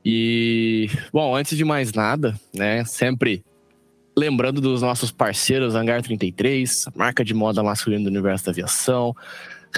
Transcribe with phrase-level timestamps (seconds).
[0.09, 3.43] E, bom, antes de mais nada, né, sempre
[4.17, 9.17] lembrando dos nossos parceiros Hangar 33, marca de moda masculina do universo da aviação,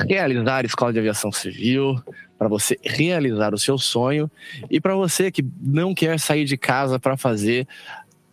[0.07, 1.99] realizar a escola de aviação civil,
[2.39, 4.31] para você realizar o seu sonho
[4.71, 7.67] e para você que não quer sair de casa para fazer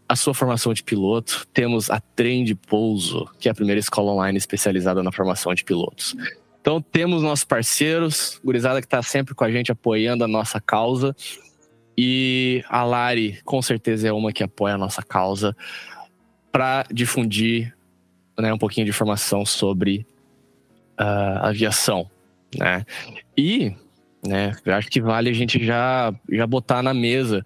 [0.08, 4.12] a sua formação de piloto, temos a Trem de Pouso, que é a primeira escola
[4.12, 6.14] online especializada na formação de pilotos.
[6.60, 11.16] Então temos nossos parceiros, gurizada que está sempre com a gente apoiando a nossa causa.
[11.98, 15.56] E a Lari, com certeza, é uma que apoia a nossa causa
[16.52, 17.76] para difundir
[18.38, 20.06] né, um pouquinho de informação sobre
[21.00, 22.10] uh, aviação.
[22.58, 22.86] Né?
[23.38, 23.74] E
[24.26, 27.46] né, acho que vale a gente já, já botar na mesa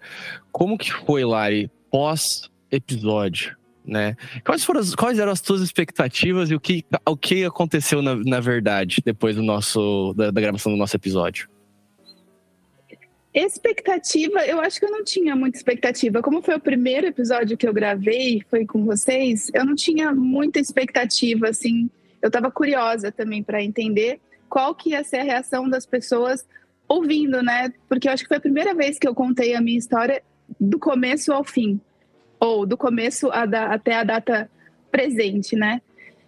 [0.52, 3.60] como que foi, Lari, pós-episódio
[3.90, 4.16] né?
[4.46, 8.16] Quais, foram as, quais eram as tuas expectativas e o que, o que aconteceu na,
[8.16, 11.50] na verdade depois do nosso, da, da gravação do nosso episódio?
[13.34, 16.22] Expectativa, eu acho que eu não tinha muita expectativa.
[16.22, 20.60] Como foi o primeiro episódio que eu gravei, foi com vocês, eu não tinha muita
[20.60, 21.90] expectativa, assim.
[22.22, 24.20] Eu estava curiosa também para entender
[24.50, 26.44] qual que ia ser a reação das pessoas
[26.88, 27.72] ouvindo, né?
[27.88, 30.24] Porque eu acho que foi a primeira vez que eu contei a minha história
[30.60, 31.80] do começo ao fim
[32.40, 34.50] ou do começo a da, até a data
[34.92, 35.82] presente, né?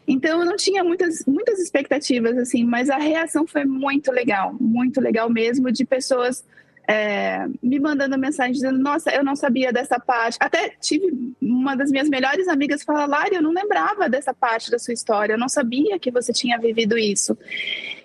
[0.07, 5.01] Então eu não tinha muitas, muitas expectativas, assim, mas a reação foi muito legal, muito
[5.01, 6.43] legal mesmo, de pessoas
[6.91, 10.37] é, me mandando mensagem dizendo, nossa, eu não sabia dessa parte.
[10.41, 14.77] Até tive uma das minhas melhores amigas falar, Lari, eu não lembrava dessa parte da
[14.77, 17.37] sua história, eu não sabia que você tinha vivido isso.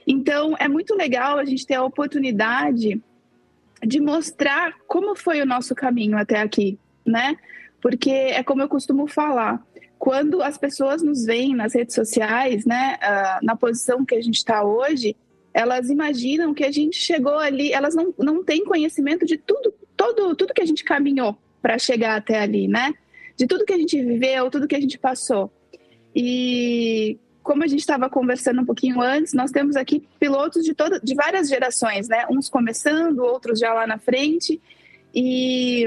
[0.06, 3.02] Então é muito legal a gente ter a oportunidade
[3.84, 7.36] de mostrar como foi o nosso caminho até aqui, né?
[7.82, 9.60] Porque é como eu costumo falar,
[9.98, 14.36] quando as pessoas nos veem nas redes sociais, né, uh, na posição que a gente
[14.36, 15.16] está hoje,
[15.56, 20.36] elas imaginam que a gente chegou ali, elas não, não têm conhecimento de tudo, todo,
[20.36, 22.92] tudo que a gente caminhou para chegar até ali, né?
[23.34, 25.50] De tudo que a gente viveu, tudo que a gente passou.
[26.14, 31.00] E como a gente estava conversando um pouquinho antes, nós temos aqui pilotos de, toda,
[31.00, 32.26] de várias gerações, né?
[32.30, 34.60] Uns começando, outros já lá na frente.
[35.14, 35.86] E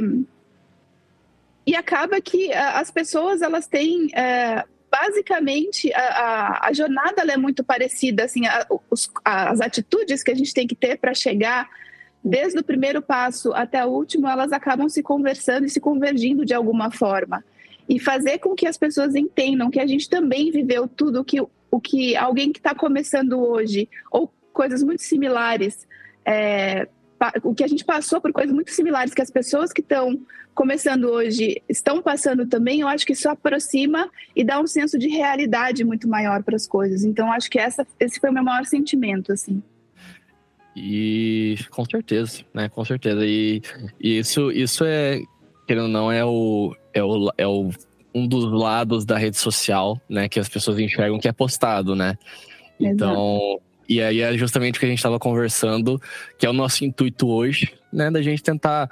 [1.63, 7.63] e acaba que as pessoas elas têm é, basicamente a, a, a, jornada é muito
[7.63, 11.69] parecida assim a, os, as atitudes que a gente tem que ter para chegar
[12.24, 16.53] desde o primeiro passo até o último elas acabam se conversando e se convergindo de
[16.53, 17.44] alguma forma.
[17.88, 21.80] E fazer com que as pessoas entendam que a gente também viveu tudo que o
[21.80, 25.88] que alguém que está começando hoje ou coisas muito similares
[26.25, 26.88] é,
[27.44, 30.19] o que a gente passou por coisas muito similares que as pessoas que estão
[30.54, 35.07] começando hoje estão passando também, eu acho que isso aproxima e dá um senso de
[35.07, 37.04] realidade muito maior para as coisas.
[37.04, 39.62] Então, acho que essa, esse foi o meu maior sentimento, assim.
[40.75, 42.69] E com certeza, né?
[42.69, 43.25] Com certeza.
[43.25, 43.62] E,
[44.00, 45.21] e isso, isso é,
[45.68, 47.69] querendo ou não, é o, é o, é o
[48.13, 52.18] um dos lados da rede social, né, que as pessoas enxergam que é postado, né?
[52.80, 56.00] Então, e aí é justamente o que a gente estava conversando,
[56.38, 58.88] que é o nosso intuito hoje, né, da gente tentar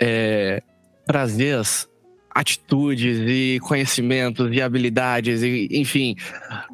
[0.00, 0.60] é,
[1.06, 1.88] trazer as
[2.34, 6.16] atitudes e conhecimentos e habilidades e, enfim,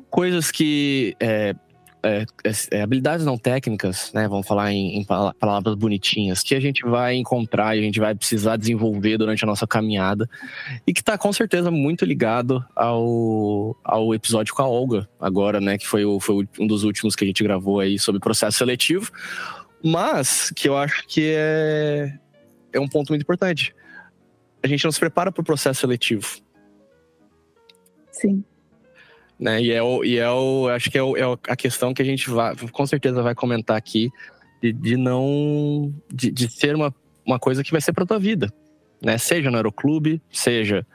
[0.08, 1.54] coisas que é,
[2.02, 4.28] é, é, é, habilidades não técnicas, né?
[4.28, 8.14] Vamos falar em, em, palavras bonitinhas, que a gente vai encontrar e a gente vai
[8.14, 10.28] precisar desenvolver durante a nossa caminhada
[10.86, 15.76] e que está com certeza muito ligado ao, ao episódio com a Olga, agora, né?
[15.76, 19.10] Que foi, o, foi um dos últimos que a gente gravou aí sobre processo seletivo,
[19.84, 22.16] mas que eu acho que é,
[22.72, 23.74] é um ponto muito importante.
[24.62, 26.26] A gente não se prepara para o processo seletivo.
[28.12, 28.44] Sim
[29.38, 29.62] né?
[29.62, 32.04] E é o, e é o acho que é, o, é a questão que a
[32.04, 34.10] gente vai, com certeza vai comentar aqui
[34.60, 36.94] de, de não de, de ser uma,
[37.24, 38.52] uma coisa que vai ser para tua vida,
[39.02, 39.16] né?
[39.18, 40.86] Seja no aeroclube, seja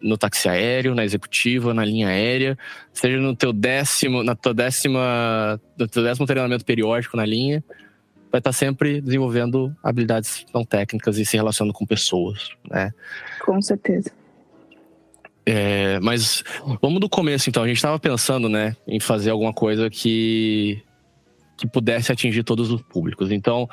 [0.00, 2.58] no táxi aéreo, na executiva, na linha aérea,
[2.92, 7.62] seja no teu décimo, na tua décima, no teu décimo treinamento periódico na linha,
[8.30, 12.92] vai estar sempre desenvolvendo habilidades não técnicas e se relacionando com pessoas, né?
[13.44, 14.10] Com certeza.
[15.44, 16.44] É, mas
[16.80, 17.62] vamos do começo então.
[17.62, 20.82] A gente estava pensando, né, em fazer alguma coisa que
[21.56, 23.30] que pudesse atingir todos os públicos.
[23.30, 23.68] Então,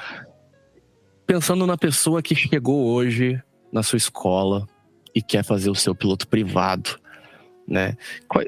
[1.25, 4.67] pensando na pessoa que chegou hoje na sua escola
[5.15, 6.99] e quer fazer o seu piloto privado,
[7.67, 7.97] né?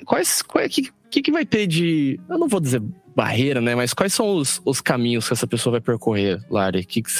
[0.05, 2.81] Quais, qual, que, que, vai ter de, eu não vou dizer
[3.15, 3.75] barreira, né?
[3.75, 6.85] Mas quais são os, os caminhos que essa pessoa vai percorrer, Lari?
[6.85, 7.11] Que, que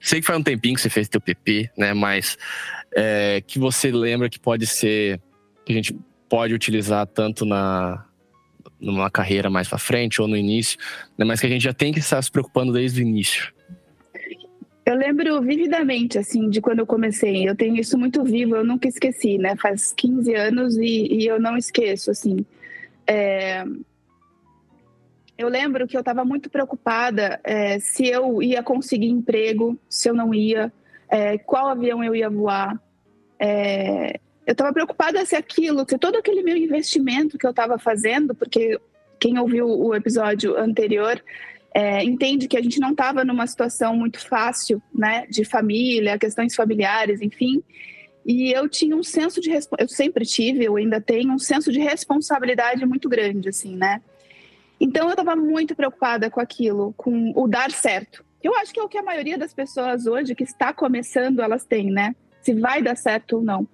[0.00, 1.94] sei que faz um tempinho que você fez teu PP, né?
[1.94, 2.36] Mas
[2.94, 5.20] é, que você lembra que pode ser
[5.66, 5.98] que a gente
[6.28, 8.06] pode utilizar tanto na
[8.78, 10.78] numa carreira mais para frente ou no início,
[11.16, 13.52] né, mas que a gente já tem que estar se preocupando desde o início.
[14.84, 17.48] Eu lembro vividamente, assim, de quando eu comecei.
[17.48, 19.56] Eu tenho isso muito vivo, eu nunca esqueci, né?
[19.56, 22.46] Faz 15 anos e, e eu não esqueço, assim.
[23.04, 23.64] É...
[25.36, 30.14] Eu lembro que eu estava muito preocupada é, se eu ia conseguir emprego, se eu
[30.14, 30.72] não ia,
[31.08, 32.80] é, qual avião eu ia voar.
[34.46, 38.78] Eu estava preocupada se aquilo, se todo aquele meu investimento que eu estava fazendo, porque
[39.18, 41.20] quem ouviu o episódio anterior
[41.74, 46.54] é, entende que a gente não estava numa situação muito fácil, né, de família, questões
[46.54, 47.62] familiares, enfim.
[48.24, 51.78] E eu tinha um senso de eu sempre tive, eu ainda tenho um senso de
[51.80, 54.00] responsabilidade muito grande, assim, né?
[54.80, 58.24] Então eu estava muito preocupada com aquilo, com o dar certo.
[58.42, 61.64] Eu acho que é o que a maioria das pessoas hoje que está começando elas
[61.64, 62.14] têm, né?
[62.42, 63.66] Se vai dar certo ou não.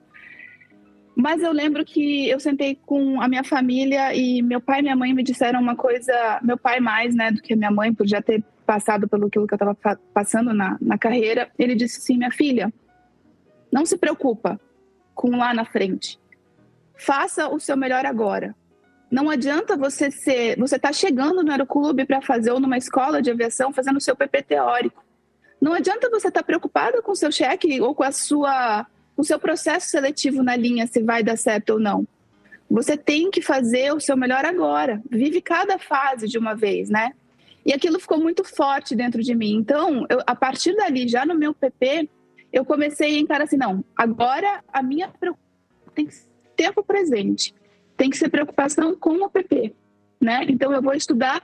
[1.15, 4.97] Mas eu lembro que eu sentei com a minha família e meu pai e minha
[4.97, 8.23] mãe me disseram uma coisa, meu pai mais, né, do que minha mãe, por já
[8.23, 9.77] ter passado pelo que eu estava
[10.15, 11.51] passando na, na carreira.
[11.59, 12.73] Ele disse assim: minha filha,
[13.71, 14.61] não se preocupa
[15.15, 16.19] com lá na frente.
[16.97, 18.55] Faça o seu melhor agora.
[19.11, 23.31] Não adianta você ser, você tá chegando no aeroclube para fazer ou numa escola de
[23.31, 25.05] aviação fazendo o seu PP teórico.
[25.61, 28.87] Não adianta você estar tá preocupado com o seu cheque ou com a sua
[29.23, 32.05] o seu processo seletivo na linha se vai dar certo ou não.
[32.69, 35.01] Você tem que fazer o seu melhor agora.
[35.09, 37.13] Vive cada fase de uma vez, né?
[37.65, 39.55] E aquilo ficou muito forte dentro de mim.
[39.55, 42.09] Então, eu, a partir dali, já no meu PP,
[42.53, 47.55] eu comecei a encarar assim: não, agora a minha preocupação tem que ser tempo presente,
[47.97, 49.73] tem que ser preocupação com o PP,
[50.21, 50.45] né?
[50.49, 51.41] Então, eu vou estudar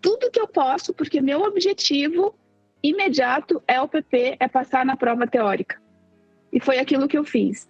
[0.00, 2.34] tudo que eu posso, porque meu objetivo
[2.82, 5.87] imediato é o PP, é passar na prova teórica.
[6.52, 7.68] E foi aquilo que eu fiz.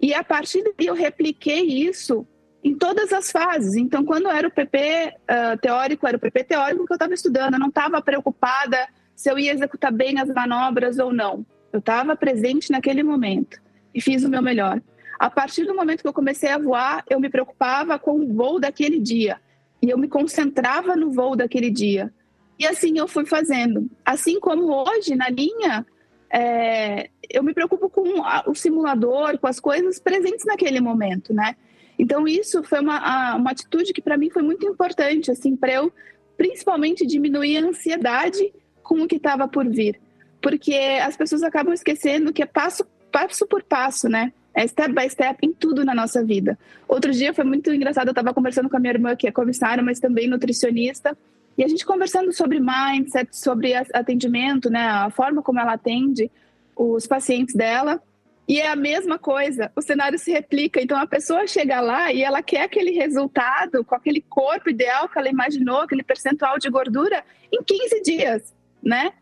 [0.00, 2.26] E a partir daí eu repliquei isso
[2.62, 3.74] em todas as fases.
[3.74, 7.14] Então, quando era o PP uh, ah, teórico, era o PP teórico que eu estava
[7.14, 7.54] estudando.
[7.54, 11.44] Eu não estava preocupada se eu ia executar bem as manobras ou não.
[11.72, 13.60] Eu estava presente naquele momento
[13.94, 14.80] e fiz o meu melhor.
[15.18, 18.58] A partir do momento que eu comecei a voar, eu me preocupava com o voo
[18.58, 19.40] daquele dia.
[19.80, 22.12] E eu me concentrava no voo daquele dia.
[22.58, 23.90] E assim eu fui fazendo.
[24.04, 25.86] Assim como hoje, na linha,
[26.32, 31.56] é, eu me preocupo com a, o simulador, com as coisas presentes naquele momento, né?
[31.98, 35.92] Então isso foi uma, uma atitude que para mim foi muito importante, assim, para eu
[36.36, 40.00] principalmente diminuir a ansiedade com o que estava por vir,
[40.40, 44.32] porque as pessoas acabam esquecendo que é passo passo por passo, né?
[44.54, 46.58] É step by step em tudo na nossa vida.
[46.88, 49.82] Outro dia foi muito engraçado, eu estava conversando com a minha irmã, que é comissária,
[49.82, 51.16] mas também nutricionista,
[51.56, 56.30] e a gente conversando sobre mindset, sobre atendimento, né, a forma como ela atende
[56.76, 58.02] os pacientes dela.
[58.48, 60.80] E é a mesma coisa, o cenário se replica.
[60.80, 65.18] Então a pessoa chega lá e ela quer aquele resultado com aquele corpo ideal que
[65.18, 69.12] ela imaginou, aquele percentual de gordura, em 15 dias, né?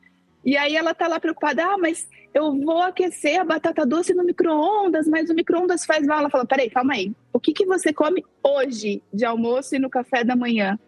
[0.44, 4.25] E aí ela tá lá preocupada, ah, mas eu vou aquecer a batata doce no
[4.25, 6.20] micro-ondas, mas o micro-ondas faz mal.
[6.20, 7.12] Ela fala, peraí, calma aí.
[7.32, 10.78] O que, que você come hoje de almoço e no café da manhã?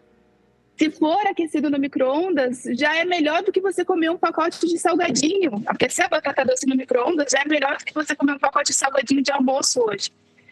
[0.75, 4.77] Se for aquecido no micro-ondas, já é melhor do que você comer um pacote de
[4.77, 5.61] salgadinho.
[5.67, 8.71] Aquecer a batata doce no micro-ondas já é melhor do que você comer um pacote
[8.71, 10.11] de salgadinho de almoço hoje.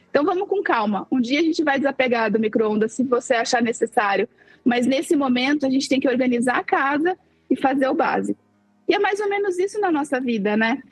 [0.10, 1.08] Então vamos com calma.
[1.12, 4.30] Um dia a gente vai desapegar do micro-ondas se você achar necessário.
[4.64, 7.18] Mas nesse momento a gente tem que organizar a casa
[7.50, 8.40] e fazer o básico.
[8.88, 10.84] E é mais ou menos isso na nossa vida, né?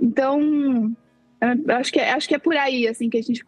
[0.00, 0.96] Então,
[1.78, 3.44] acho que, é, acho que é por aí assim que a gente,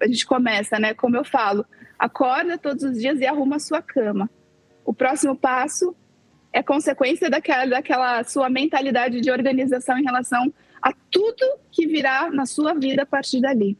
[0.00, 0.92] a gente começa, né?
[0.92, 1.64] Como eu falo,
[1.98, 4.28] acorda todos os dias e arruma a sua cama.
[4.86, 5.94] O próximo passo
[6.52, 10.50] é consequência daquela, daquela sua mentalidade de organização em relação
[10.80, 13.76] a tudo que virá na sua vida a partir dali.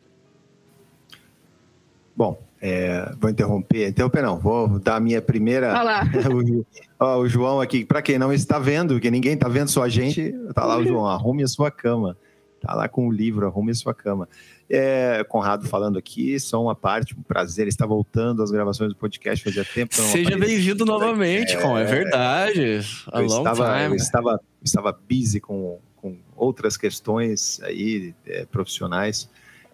[2.15, 5.81] Bom, é, vou interromper, interromper não, vou dar a minha primeira.
[5.81, 6.03] Olá.
[6.99, 9.89] o, o, João aqui, para quem não está vendo, que ninguém está vendo, só a
[9.89, 12.17] gente, tá lá o João, arrume a sua cama.
[12.61, 14.29] Tá lá com o livro, arrume a sua cama.
[14.69, 19.45] É, Conrado falando aqui, só uma parte, um prazer estar voltando às gravações do podcast,
[19.45, 19.95] fazia tempo.
[19.95, 22.81] Seja bem-vindo novamente, é, Com, é verdade.
[23.13, 29.29] A eu, estava, eu estava, estava busy com, com outras questões aí, é, profissionais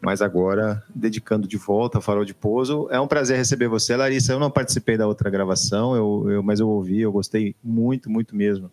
[0.04, 2.88] mas agora dedicando de volta ao Farol de Pouso.
[2.90, 4.32] É um prazer receber você, Larissa.
[4.32, 8.34] Eu não participei da outra gravação, eu, eu mas eu ouvi, eu gostei muito, muito
[8.34, 8.68] mesmo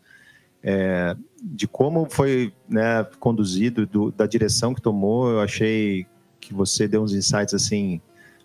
[0.63, 5.29] é, de como foi né, conduzido, do, da direção que tomou.
[5.29, 6.05] Eu achei
[6.39, 8.01] que você deu uns insights assim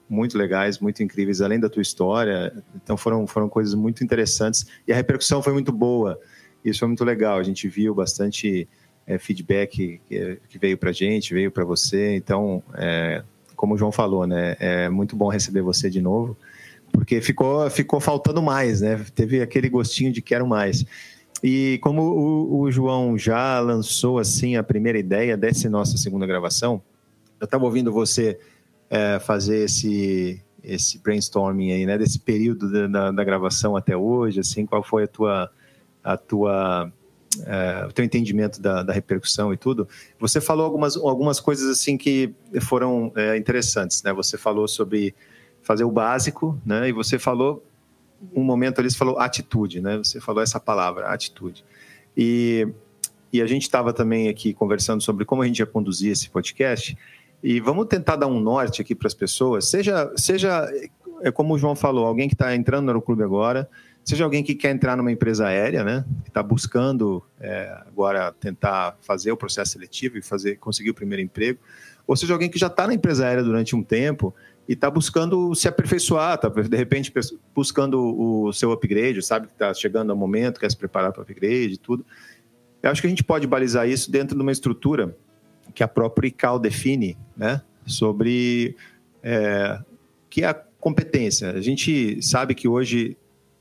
[0.09, 2.53] muito legais, muito incríveis, além da tua história.
[2.75, 6.19] Então foram, foram coisas muito interessantes e a repercussão foi muito boa.
[6.65, 7.39] Isso foi muito legal.
[7.39, 8.69] A gente viu bastante
[9.07, 12.15] é, feedback que, que veio para gente, veio para você.
[12.17, 13.23] Então, é,
[13.57, 16.37] como o João falou, né, é muito bom receber você de novo,
[16.93, 19.05] porque ficou, ficou faltando mais, né?
[19.15, 20.85] Teve aquele gostinho de quero mais.
[21.47, 26.81] E como o, o João já lançou assim a primeira ideia dessa nossa segunda gravação,
[27.39, 28.41] eu estava ouvindo você
[28.89, 31.99] é, fazer esse esse brainstorming aí, né?
[31.99, 35.51] Desse período da, da, gravação até hoje, assim, qual foi a tua
[36.03, 36.91] a tua
[37.45, 39.87] é, o teu entendimento da, da, repercussão e tudo,
[40.19, 42.33] você falou algumas, algumas coisas assim que
[42.63, 44.15] foram é, interessantes, né?
[44.15, 45.15] Você falou sobre
[45.61, 46.89] fazer o básico, né?
[46.89, 47.63] E você falou
[48.35, 49.99] um momento ali, você falou atitude, né?
[49.99, 51.65] Você falou essa palavra, atitude.
[52.17, 52.69] E,
[53.33, 56.97] e a gente estava também aqui conversando sobre como a gente ia conduzir esse podcast.
[57.43, 59.69] E vamos tentar dar um norte aqui para as pessoas.
[59.69, 60.69] Seja, seja
[61.23, 63.69] é como o João falou, alguém que está entrando no clube agora,
[64.05, 69.33] seja alguém que quer entrar numa empresa aérea, né, está buscando é, agora tentar fazer
[69.33, 71.59] o processo seletivo e fazer conseguir o primeiro emprego,
[72.07, 74.35] ou seja alguém que já está na empresa aérea durante um tempo
[74.69, 77.13] e está buscando se aperfeiçoar, está de repente
[77.55, 81.23] buscando o seu upgrade, sabe que está chegando o momento, quer se preparar para o
[81.23, 82.05] upgrade e tudo.
[82.83, 85.17] Eu acho que a gente pode balizar isso dentro de uma estrutura
[85.75, 88.77] que a própria ICAO define, né, sobre
[89.23, 89.79] é,
[90.29, 91.51] que é a competência.
[91.51, 93.17] A gente sabe que hoje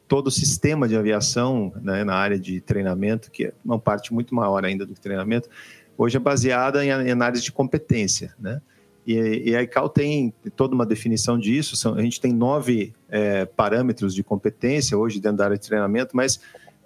[0.07, 4.33] todo o sistema de aviação né, na área de treinamento, que é uma parte muito
[4.35, 5.49] maior ainda do que treinamento,
[5.97, 8.61] hoje é baseada em análise de competência, né?
[9.05, 11.75] E, e a ICAO tem toda uma definição disso.
[11.75, 16.15] São, a gente tem nove é, parâmetros de competência hoje dentro da área de treinamento,
[16.15, 16.39] mas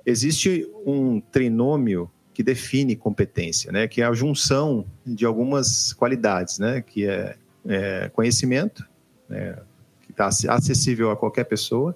[0.04, 3.88] existe um trinômio que define competência, né?
[3.88, 6.82] Que é a junção de algumas qualidades, né?
[6.82, 7.36] Que é,
[7.68, 8.88] é conhecimento,
[9.30, 9.58] né?
[10.02, 11.96] que está acessível a qualquer pessoa,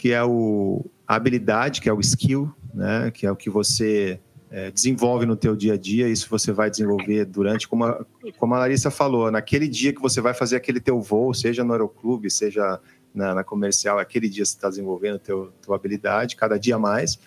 [0.00, 3.10] que é o, a habilidade, que é o skill, né?
[3.10, 4.18] que é o que você
[4.50, 8.02] é, desenvolve no teu dia a dia, isso você vai desenvolver durante, como a,
[8.38, 11.74] como a Larissa falou, naquele dia que você vai fazer aquele teu voo, seja no
[11.74, 12.80] aeroclube, seja
[13.14, 17.18] na, na comercial, aquele dia você está desenvolvendo teu, tua habilidade, cada dia mais.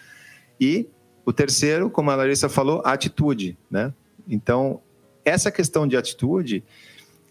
[0.60, 0.90] E
[1.24, 3.94] o terceiro, como a Larissa falou, a atitude, né?
[4.28, 4.82] Então,
[5.24, 6.64] essa questão de atitude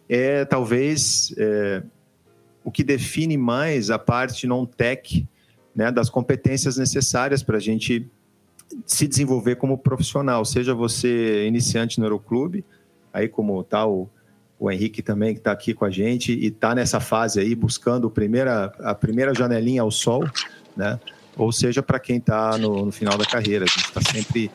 [0.09, 1.83] é talvez é,
[2.63, 5.27] o que define mais a parte non-tech
[5.75, 8.09] né, das competências necessárias para a gente
[8.87, 12.65] se desenvolver como profissional, seja você iniciante no Aeroclube,
[13.13, 14.09] aí como tá o,
[14.59, 18.07] o Henrique também que está aqui com a gente e está nessa fase aí buscando
[18.07, 20.25] a primeira, a primeira janelinha ao sol,
[20.77, 20.99] né?
[21.37, 24.51] Ou seja, para quem está no, no, final da carreira, a gente está sempre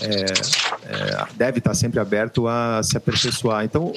[0.00, 3.64] é, é, deve estar tá sempre aberto a se aperfeiçoar.
[3.64, 3.92] Então,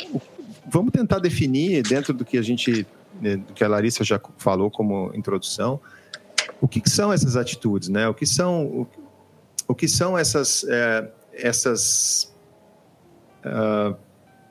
[0.67, 2.86] vamos tentar definir dentro do que a gente,
[3.22, 5.79] né, do que a Larissa já falou como introdução,
[6.65, 8.07] o que, que, são essas atitudes, né?
[8.07, 8.88] O que são, o,
[9.67, 12.36] o que são essas, é, essas
[13.45, 13.95] uh,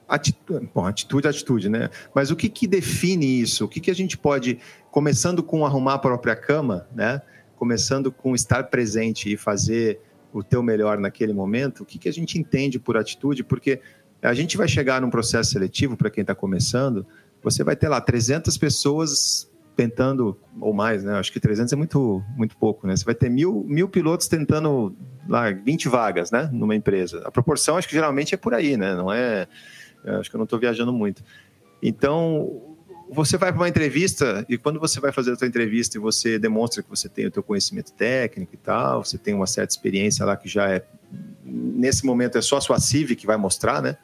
[0.06, 1.90] atitude, bom, atitude, atitude, né?
[2.14, 3.64] Mas o que, que define isso?
[3.64, 4.61] O que, que a gente pode,
[4.92, 7.21] começando com arrumar a própria cama, né?
[7.56, 10.00] Começando com estar presente e fazer
[10.33, 13.42] o teu melhor naquele momento, o que, que a gente entende por atitude?
[13.42, 13.80] Porque
[14.23, 17.04] a gente vai chegar num processo seletivo, para quem está começando,
[17.42, 21.14] você vai ter lá 300 pessoas tentando, ou mais, né?
[21.14, 22.97] Acho que 300 é muito, muito pouco, né?
[22.97, 24.95] Você vai ter mil, mil pilotos tentando
[25.28, 26.49] lá 20 vagas, né?
[26.52, 27.23] Numa empresa.
[27.25, 28.95] A proporção, acho que geralmente é por aí, né?
[28.95, 29.47] Não é.
[30.04, 31.25] Acho que eu não estou viajando muito.
[31.83, 32.76] Então,
[33.11, 36.38] você vai para uma entrevista e quando você vai fazer a sua entrevista e você
[36.38, 40.25] demonstra que você tem o teu conhecimento técnico e tal, você tem uma certa experiência
[40.25, 40.85] lá que já é
[41.45, 43.97] nesse momento é só a sua CIV que vai mostrar, né?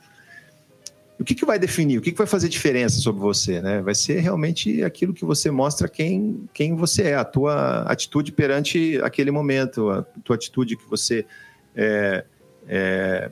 [1.20, 1.98] O que, que vai definir?
[1.98, 3.82] O que, que vai fazer diferença sobre você, né?
[3.82, 8.98] Vai ser realmente aquilo que você mostra quem, quem você é, a tua atitude perante
[9.02, 11.26] aquele momento, a tua atitude que você
[11.76, 12.24] é,
[12.66, 13.30] é,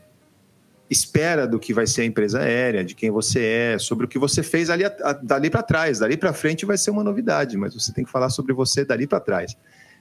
[0.90, 4.18] espera do que vai ser a empresa aérea, de quem você é, sobre o que
[4.18, 4.84] você fez ali,
[5.22, 5.98] dali para trás.
[6.00, 9.06] Dali para frente vai ser uma novidade, mas você tem que falar sobre você dali
[9.06, 9.56] para trás.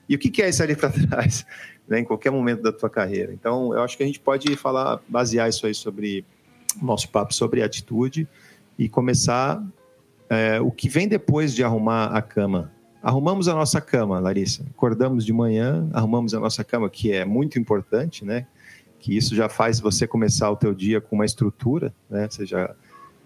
[0.09, 1.45] E o que é isso ali para trás,
[1.87, 3.31] né, em qualquer momento da tua carreira?
[3.31, 6.25] Então, eu acho que a gente pode falar, basear isso aí sobre
[6.85, 8.27] nosso papo sobre atitude
[8.77, 9.63] e começar
[10.29, 12.71] é, o que vem depois de arrumar a cama.
[13.01, 14.65] Arrumamos a nossa cama, Larissa.
[14.71, 18.45] Acordamos de manhã, arrumamos a nossa cama, que é muito importante, né?
[18.99, 22.27] que isso já faz você começar o teu dia com uma estrutura, né?
[22.29, 22.75] Você já,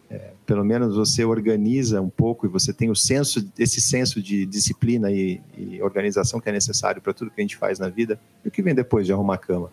[0.10, 4.46] é, pelo menos você organiza um pouco e você tem o senso, esse senso de
[4.46, 8.20] disciplina e, e organização que é necessário para tudo que a gente faz na vida.
[8.44, 9.72] E o que vem depois de arrumar a cama?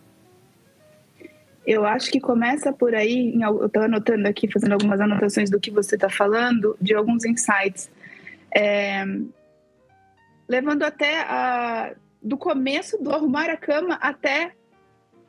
[1.68, 5.70] Eu acho que começa por aí, eu estou anotando aqui, fazendo algumas anotações do que
[5.70, 7.90] você está falando, de alguns insights.
[8.56, 9.04] É,
[10.48, 14.52] levando até a, do começo do arrumar a cama até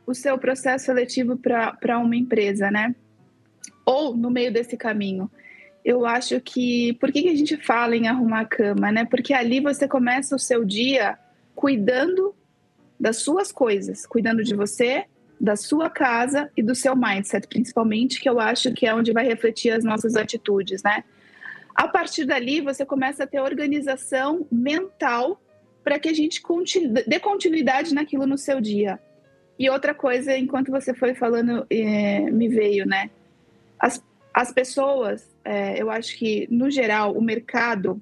[0.08, 2.96] o seu processo seletivo para uma empresa, né?
[3.86, 5.29] Ou no meio desse caminho.
[5.84, 6.93] Eu acho que.
[7.01, 9.03] Por que, que a gente fala em arrumar a cama, né?
[9.03, 11.19] Porque ali você começa o seu dia
[11.53, 12.34] cuidando
[12.98, 15.05] das suas coisas, cuidando de você,
[15.39, 19.25] da sua casa e do seu mindset, principalmente, que eu acho que é onde vai
[19.25, 21.03] refletir as nossas atitudes, né?
[21.74, 25.41] A partir dali, você começa a ter organização mental
[25.84, 29.00] para que a gente continue, dê continuidade naquilo no seu dia.
[29.57, 33.09] E outra coisa, enquanto você foi falando, é, me veio, né?
[33.79, 38.01] As, as pessoas, é, eu acho que, no geral, o mercado,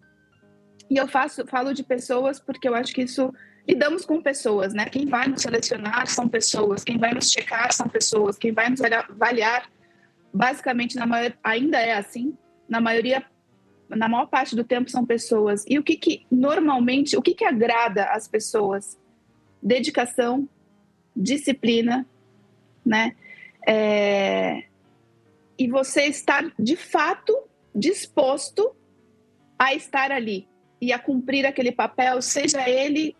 [0.89, 3.33] e eu faço, falo de pessoas porque eu acho que isso
[3.67, 4.85] lidamos com pessoas, né?
[4.85, 8.81] Quem vai nos selecionar são pessoas, quem vai nos checar são pessoas, quem vai nos
[8.81, 9.69] avaliar,
[10.33, 12.37] basicamente, na maior, ainda é assim,
[12.69, 13.25] na maioria,
[13.89, 15.65] na maior parte do tempo são pessoas.
[15.67, 18.97] E o que, que normalmente, o que, que agrada as pessoas?
[19.61, 20.47] Dedicação,
[21.13, 22.07] disciplina,
[22.85, 23.15] né?
[23.67, 24.63] É,
[25.59, 27.37] e você estar de fato
[27.75, 28.73] disposto
[29.59, 30.47] a estar ali
[30.79, 33.15] e a cumprir aquele papel, seja ele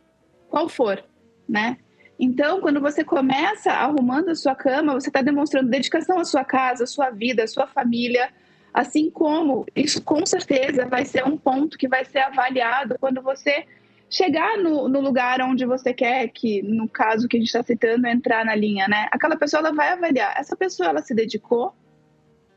[0.50, 1.04] qual for,
[1.48, 1.78] né?
[2.20, 6.84] Então, quando você começa arrumando a sua cama, você está demonstrando dedicação à sua casa,
[6.84, 8.30] à sua vida, à sua família,
[8.74, 13.66] assim como isso com certeza vai ser um ponto que vai ser avaliado quando você
[14.10, 18.08] chegar no, no, lugar onde você quer que, no caso que a gente está citando,
[18.08, 19.08] entrar na linha, né?
[19.12, 20.34] Aquela pessoa ela vai avaliar.
[20.38, 21.74] Essa pessoa ela se dedicou,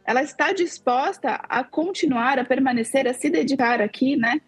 [0.04, 4.40] ela está disposta a continuar, a permanecer, a se dedicar aqui, né?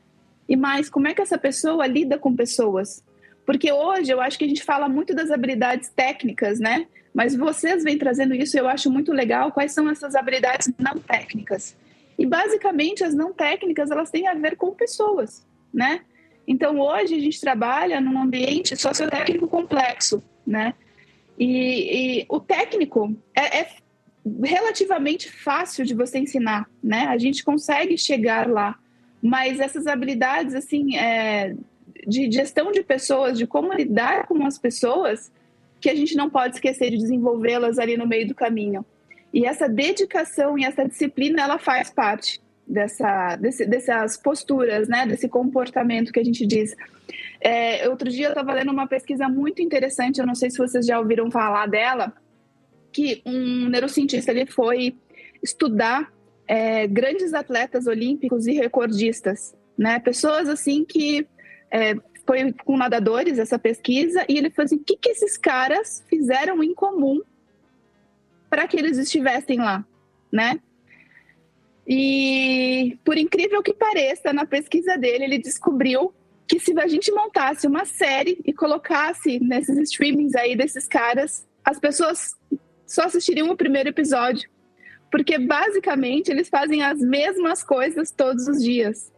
[0.48, 3.02] E mais, como é que essa pessoa lida com pessoas?
[3.44, 6.87] Porque hoje eu acho que a gente fala muito das habilidades técnicas, né?
[7.12, 9.52] Mas vocês vêm trazendo isso, eu acho muito legal.
[9.52, 11.76] Quais são essas habilidades não técnicas?
[12.18, 16.00] E basicamente as não técnicas elas têm a ver com pessoas, né?
[16.46, 20.74] Então, hoje a gente trabalha num ambiente sociotécnico complexo, né?
[21.38, 23.68] E, e o técnico é, é,
[24.44, 27.07] relativamente fácil de você ensinar, né?
[27.09, 28.78] A gente consegue chegar lá,
[29.22, 31.55] mas essas habilidades, assim, é,
[32.06, 35.30] de gestão de pessoas, de como lidar com as pessoas,
[35.80, 38.84] que a gente não pode esquecer de desenvolvê-las ali no meio do caminho.
[39.32, 45.28] E essa dedicação e essa disciplina, ela faz parte dessa, desse, dessas posturas, né, desse
[45.28, 46.74] comportamento que a gente diz.
[47.40, 50.86] É, outro dia eu estava lendo uma pesquisa muito interessante, eu não sei se vocês
[50.86, 52.12] já ouviram falar dela,
[52.92, 54.94] que um neurocientista ele foi
[55.42, 56.12] estudar
[56.46, 61.26] é, grandes atletas olímpicos e recordistas, né, pessoas assim que
[61.72, 61.94] é,
[62.26, 66.62] foi com nadadores essa pesquisa e ele falou assim, o que, que esses caras fizeram
[66.62, 67.20] em comum
[68.50, 69.85] para que eles estivessem lá,
[70.30, 70.61] né?
[71.87, 76.14] E, por incrível que pareça, na pesquisa dele, ele descobriu
[76.46, 81.80] que se a gente montasse uma série e colocasse nesses streamings aí desses caras, as
[81.80, 82.37] pessoas
[82.87, 84.48] só assistiriam o primeiro episódio.
[85.11, 89.11] Porque basicamente eles fazem as mesmas coisas todos os dias,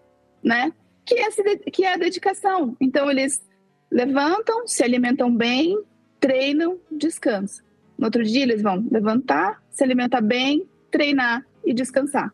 [0.43, 0.73] né?
[1.05, 1.31] Que é,
[1.71, 2.77] que é a dedicação.
[2.81, 3.43] Então eles
[3.91, 5.79] levantam, se alimentam bem,
[6.19, 7.65] treinam, descansam.
[7.99, 12.33] No outro dia, eles vão levantar, se alimentar bem, treinar e descansar.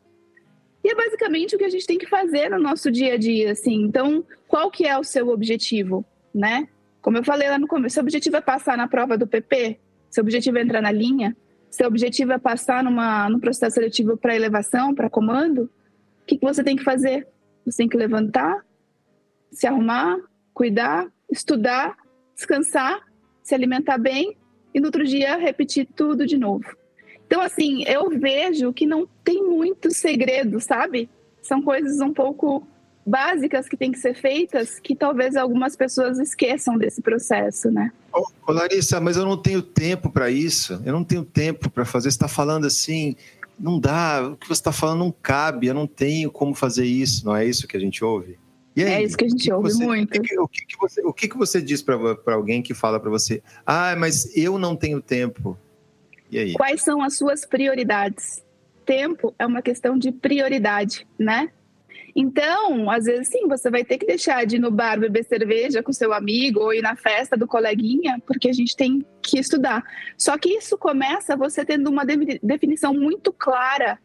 [0.83, 3.53] E é basicamente o que a gente tem que fazer no nosso dia a dia,
[3.53, 3.83] assim.
[3.83, 6.05] Então, qual que é o seu objetivo,
[6.35, 6.67] né?
[7.03, 9.79] Como eu falei lá no começo, seu objetivo é passar na prova do PP?
[10.11, 11.37] Seu objetivo é entrar na linha?
[11.71, 15.65] Seu objetivo é passar numa, num processo seletivo para elevação, para comando?
[16.23, 17.27] O que, que você tem que fazer?
[17.71, 18.65] Você tem que levantar,
[19.53, 20.19] se arrumar,
[20.53, 21.97] cuidar, estudar,
[22.35, 23.01] descansar,
[23.43, 24.37] se alimentar bem
[24.75, 26.65] e no outro dia repetir tudo de novo.
[27.27, 31.09] Então, assim, eu vejo que não tem muito segredo, sabe?
[31.41, 32.67] São coisas um pouco
[33.07, 37.93] básicas que têm que ser feitas que talvez algumas pessoas esqueçam desse processo, né?
[38.13, 40.81] Ô, Larissa, mas eu não tenho tempo para isso.
[40.85, 42.11] Eu não tenho tempo para fazer.
[42.11, 43.17] Você está falando assim,
[43.61, 44.29] não dá.
[44.33, 45.67] O que você está falando não cabe.
[45.67, 47.25] Eu não tenho como fazer isso.
[47.25, 48.39] Não é isso que a gente ouve?
[48.77, 50.19] Aí, é isso que a gente ouve você, muito.
[50.19, 53.11] O que, o que, você, o que, que você diz para alguém que fala para
[53.11, 53.43] você?
[53.67, 55.59] Ah, mas eu não tenho tempo.
[56.31, 56.53] E aí?
[56.55, 58.43] Quais são as suas prioridades?
[58.87, 61.51] Tempo é uma questão de prioridade, né?
[62.15, 65.83] Então, às vezes, sim, você vai ter que deixar de ir no bar beber cerveja
[65.83, 69.85] com seu amigo ou ir na festa do coleguinha, porque a gente tem que estudar.
[70.17, 72.05] Só que isso começa você tendo uma
[72.43, 73.99] definição muito clara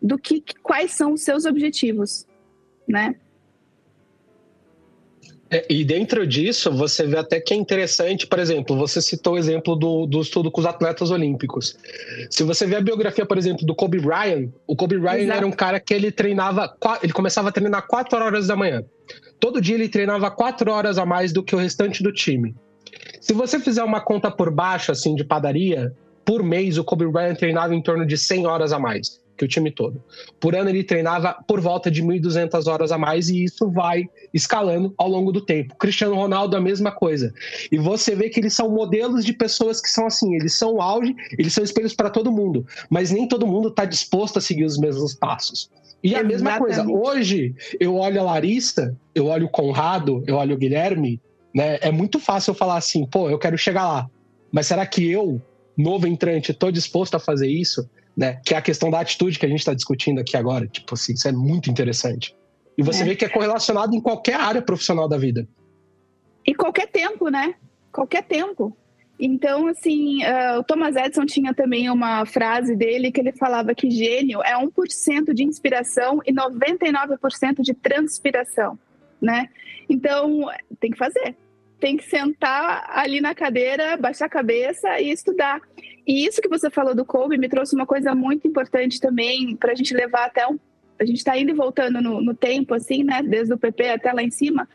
[0.00, 2.26] do que quais são os seus objetivos,
[2.88, 3.14] né?
[5.52, 9.38] É, e dentro disso, você vê até que é interessante, por exemplo, você citou o
[9.38, 11.76] exemplo do, do estudo com os atletas olímpicos.
[12.30, 15.36] Se você vê a biografia, por exemplo, do Kobe Bryant, o Kobe Bryant Exato.
[15.36, 18.82] era um cara que ele treinava, ele começava a treinar 4 horas da manhã.
[19.38, 22.54] Todo dia ele treinava 4 horas a mais do que o restante do time.
[23.20, 25.92] Se você fizer uma conta por baixo, assim, de padaria,
[26.24, 29.48] por mês o Kobe Bryant treinava em torno de 100 horas a mais que o
[29.48, 30.02] time todo.
[30.38, 34.94] Por ano ele treinava por volta de 1.200 horas a mais e isso vai escalando
[34.96, 35.74] ao longo do tempo.
[35.76, 37.34] Cristiano Ronaldo a mesma coisa.
[37.70, 41.14] E você vê que eles são modelos de pessoas que são assim, eles são auge,
[41.36, 44.78] eles são espelhos para todo mundo, mas nem todo mundo está disposto a seguir os
[44.78, 45.68] mesmos passos.
[46.04, 50.54] E a mesma coisa, hoje eu olho a Larissa, eu olho o Conrado, eu olho
[50.54, 51.20] o Guilherme,
[51.54, 51.78] né?
[51.80, 54.10] É muito fácil eu falar assim, pô, eu quero chegar lá.
[54.50, 55.40] Mas será que eu,
[55.76, 57.88] novo entrante, estou disposto a fazer isso?
[58.16, 58.40] Né?
[58.44, 60.66] Que é a questão da atitude que a gente está discutindo aqui agora.
[60.66, 62.36] Tipo assim, isso é muito interessante.
[62.76, 63.06] E você é.
[63.06, 65.46] vê que é correlacionado em qualquer área profissional da vida.
[66.46, 67.54] E qualquer tempo, né?
[67.92, 68.76] Qualquer tempo.
[69.18, 73.90] Então, assim, uh, o Thomas Edison tinha também uma frase dele que ele falava que
[73.90, 78.76] gênio é 1% de inspiração e 99% de transpiração,
[79.20, 79.48] né?
[79.88, 81.36] Então, tem que fazer.
[81.82, 85.60] Tem que sentar ali na cadeira, baixar a cabeça e estudar.
[86.06, 89.72] E isso que você falou do Kobe me trouxe uma coisa muito importante também para
[89.72, 90.60] a gente levar até um.
[90.96, 93.20] A gente está indo e voltando no, no, tempo, assim, né?
[93.20, 94.68] Desde o PP até lá em cima.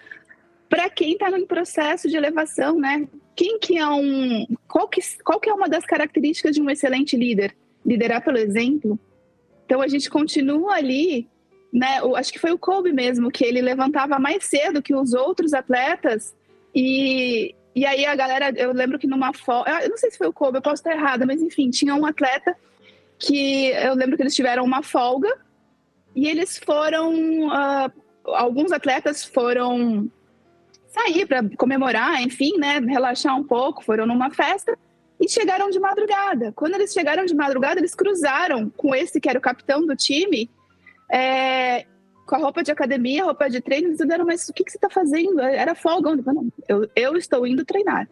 [0.68, 3.08] Para quem está no processo de elevação, né?
[3.34, 4.46] Quem que é um.
[4.68, 7.56] Qual que, qual que é uma das características de um excelente líder?
[7.86, 9.00] Liderar pelo exemplo.
[9.66, 11.26] Então a gente continua ali,
[11.72, 12.02] né?
[12.18, 16.36] Acho que foi o Kobe mesmo, que ele levantava mais cedo que os outros atletas
[16.80, 20.28] e, e aí a galera, eu lembro que numa folga, eu não sei se foi
[20.28, 22.56] o Kobe, eu posso estar errada, mas enfim, tinha um atleta
[23.18, 25.36] que eu lembro que eles tiveram uma folga
[26.16, 27.92] e eles foram, uh,
[28.26, 30.08] alguns atletas foram
[30.88, 34.78] sair para comemorar, enfim, né, relaxar um pouco, foram numa festa
[35.20, 36.52] e chegaram de madrugada.
[36.56, 40.48] Quando eles chegaram de madrugada, eles cruzaram com esse que era o capitão do time
[41.12, 41.88] é,
[42.28, 44.78] com a roupa de academia, roupa de treino, eles disseram, mas o que, que você
[44.78, 45.40] está fazendo?
[45.40, 46.10] Era folga.
[46.10, 48.08] Eu, não, eu, eu estou indo treinar.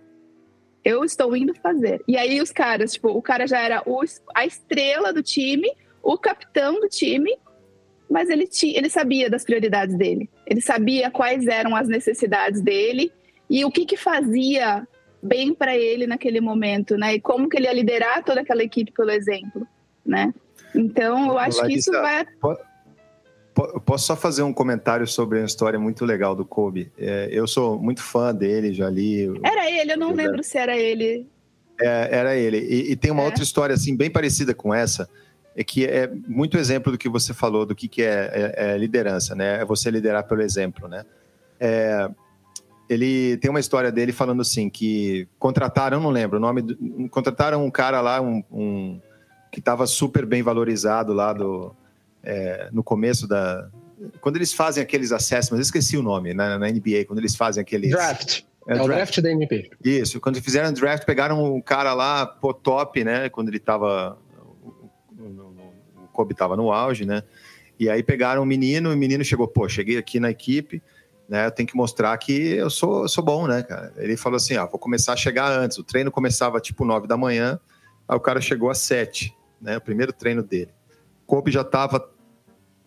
[0.84, 2.02] Eu estou indo fazer.
[2.08, 4.02] E aí os caras, tipo, o cara já era o,
[4.34, 5.70] a estrela do time,
[6.02, 7.38] o capitão do time,
[8.10, 10.30] mas ele, tinha, ele sabia das prioridades dele.
[10.48, 13.12] Ele sabia quais eram as necessidades dele
[13.50, 14.88] e o que, que fazia
[15.22, 17.16] bem para ele naquele momento, né?
[17.16, 19.68] E como que ele ia liderar toda aquela equipe pelo exemplo,
[20.06, 20.34] né?
[20.74, 22.26] Então, eu acho que isso vai...
[23.86, 26.92] Posso só fazer um comentário sobre uma história muito legal do Kobe?
[26.98, 29.32] É, eu sou muito fã dele, já li.
[29.42, 31.26] Era ele, eu não eu lembro se era ele.
[31.80, 32.60] É, era ele.
[32.60, 33.26] E, e tem uma é.
[33.26, 35.10] outra história assim bem parecida com essa,
[35.56, 38.78] é que é muito exemplo do que você falou, do que, que é, é, é
[38.78, 39.62] liderança, né?
[39.62, 41.06] É você liderar pelo exemplo, né?
[41.58, 42.10] É,
[42.90, 47.66] ele tem uma história dele falando assim que contrataram, não lembro o nome, do, contrataram
[47.66, 49.00] um cara lá, um, um
[49.50, 51.74] que estava super bem valorizado lá do
[52.26, 53.70] é, no começo da.
[54.20, 57.62] Quando eles fazem aqueles assessments, eu esqueci o nome, na, na NBA, quando eles fazem
[57.62, 57.92] aqueles.
[57.92, 58.42] Draft.
[58.68, 59.22] É, é o draft.
[59.22, 59.70] da NBA.
[59.84, 63.30] Isso, quando fizeram o draft, pegaram um cara lá, pô, top, né?
[63.30, 64.18] Quando ele tava.
[65.18, 67.24] O Kobe tava no auge, né?
[67.80, 70.82] E aí pegaram o menino, o menino chegou, pô, cheguei aqui na equipe
[71.28, 71.48] né?
[71.48, 73.94] Eu tenho que mostrar que eu sou, sou bom, né, cara?
[73.98, 75.78] Ele falou assim: ah, vou começar a chegar antes.
[75.78, 77.60] O treino começava tipo 9 da manhã,
[78.08, 79.78] aí o cara chegou às 7, né?
[79.78, 80.72] O primeiro treino dele.
[81.26, 82.00] Kobe já estava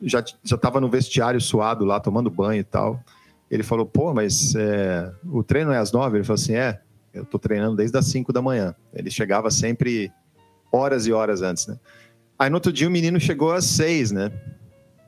[0.03, 3.03] já, já tava no vestiário suado lá, tomando banho e tal.
[3.51, 6.19] Ele falou, pô, mas é, o treino é às 9?
[6.19, 6.81] Ele falou assim: é,
[7.13, 8.75] eu tô treinando desde as 5 da manhã.
[8.93, 10.13] Ele chegava sempre
[10.73, 11.79] horas e horas antes, né?
[12.39, 14.33] Aí no outro dia o menino chegou às 6, né?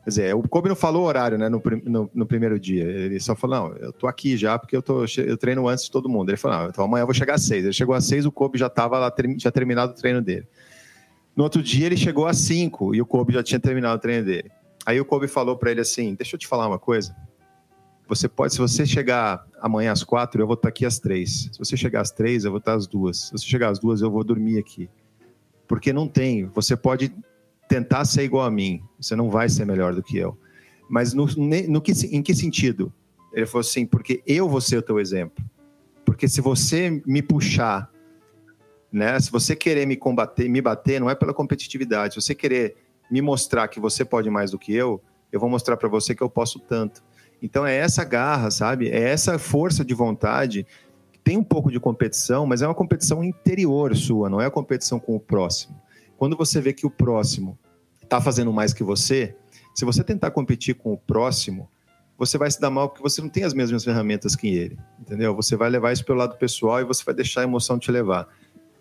[0.03, 2.85] Quer dizer, o Kobe não falou o horário, né, no, no, no, primeiro dia.
[2.85, 5.91] Ele só falou, não, eu tô aqui já porque eu, tô, eu treino antes de
[5.91, 6.31] todo mundo.
[6.31, 7.65] Ele falou, não, então amanhã eu vou chegar às seis.
[7.65, 10.47] Ele chegou às seis, o Kobe já tava lá, já terminado o treino dele.
[11.37, 14.25] No outro dia ele chegou às cinco e o Kobe já tinha terminado o treino
[14.25, 14.51] dele.
[14.87, 17.15] Aí o Kobe falou para ele assim, deixa eu te falar uma coisa.
[18.09, 21.49] Você pode, se você chegar amanhã às quatro, eu vou estar aqui às três.
[21.53, 23.27] Se você chegar às três, eu vou estar às duas.
[23.27, 24.91] Se você chegar às duas, eu vou dormir aqui.
[25.69, 26.47] Porque não tem.
[26.47, 27.15] Você pode
[27.69, 28.83] tentar ser igual a mim.
[29.01, 30.37] Você não vai ser melhor do que eu.
[30.89, 31.27] Mas no,
[31.69, 32.93] no que, em que sentido?
[33.33, 35.45] Ele falou assim, porque eu vou ser o teu exemplo.
[36.05, 37.89] Porque se você me puxar,
[38.93, 39.21] né?
[39.21, 42.15] Se você querer me combater, me bater, não é pela competitividade.
[42.15, 42.77] Se você querer
[43.11, 46.23] me mostrar que você pode mais do que eu, eu vou mostrar para você que
[46.23, 47.03] eu posso tanto.
[47.43, 48.89] Então é essa garra, sabe?
[48.89, 50.67] É essa força de vontade.
[51.25, 54.99] Tem um pouco de competição, mas é uma competição interior sua, não é a competição
[54.99, 55.81] com o próximo.
[56.17, 57.59] Quando você vê que o próximo
[58.03, 59.35] está fazendo mais que você,
[59.75, 61.69] se você tentar competir com o próximo,
[62.19, 65.35] você vai se dar mal porque você não tem as mesmas ferramentas que ele, entendeu?
[65.35, 68.29] Você vai levar isso pelo lado pessoal e você vai deixar a emoção te levar.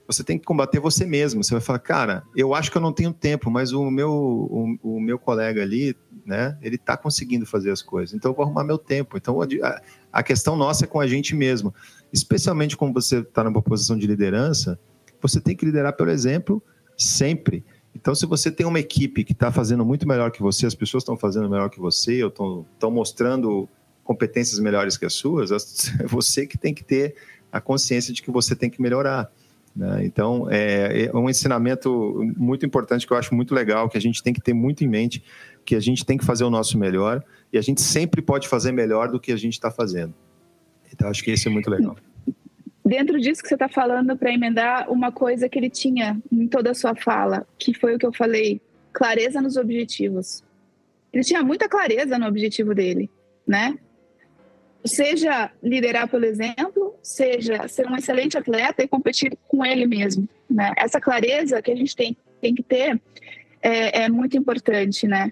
[0.10, 1.44] Você tem que combater você mesmo.
[1.44, 4.78] Você vai falar, cara, eu acho que eu não tenho tempo, mas o meu, o,
[4.82, 5.96] o meu colega ali,
[6.26, 8.16] né, ele está conseguindo fazer as coisas.
[8.16, 9.18] Então eu vou arrumar meu tempo.
[9.18, 11.72] Então a, a questão nossa é com a gente mesmo.
[12.12, 14.80] Especialmente quando você está numa posição de liderança,
[15.22, 16.60] você tem que liderar pelo exemplo
[16.98, 17.64] sempre.
[17.96, 21.04] Então, se você tem uma equipe que está fazendo muito melhor que você, as pessoas
[21.04, 23.70] estão fazendo melhor que você, ou estão mostrando
[24.04, 25.58] competências melhores que as suas, é
[26.08, 27.16] você que tem que ter
[27.52, 29.32] a consciência de que você tem que melhorar.
[29.76, 30.06] Né?
[30.06, 34.22] Então, é, é, um ensinamento muito importante que eu acho muito legal, que a gente
[34.22, 35.24] tem que ter muito em mente,
[35.66, 38.72] que a gente tem que fazer o nosso melhor e a gente sempre pode fazer
[38.72, 40.14] melhor do que a gente está fazendo.
[40.92, 41.96] Então, acho que isso é muito legal
[42.90, 46.72] dentro disso que você está falando, para emendar uma coisa que ele tinha em toda
[46.72, 48.60] a sua fala, que foi o que eu falei,
[48.92, 50.44] clareza nos objetivos.
[51.14, 53.08] Ele tinha muita clareza no objetivo dele,
[53.48, 53.78] né?
[54.84, 60.74] Seja liderar pelo exemplo, seja ser um excelente atleta e competir com ele mesmo, né?
[60.78, 63.02] Essa clareza que a gente tem, tem que ter
[63.62, 65.32] é, é muito importante, né?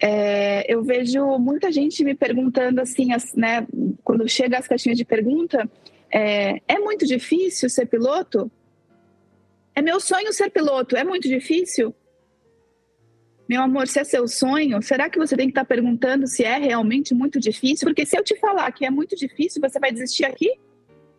[0.00, 3.66] É, eu vejo muita gente me perguntando assim, né?
[4.02, 5.68] Quando chega as caixinhas de pergunta,
[6.10, 8.50] é, é muito difícil ser piloto?
[9.74, 10.96] É meu sonho ser piloto.
[10.96, 11.94] É muito difícil?
[13.48, 16.56] Meu amor, se é seu sonho, será que você tem que estar perguntando se é
[16.56, 17.86] realmente muito difícil?
[17.86, 20.50] Porque se eu te falar que é muito difícil, você vai desistir aqui?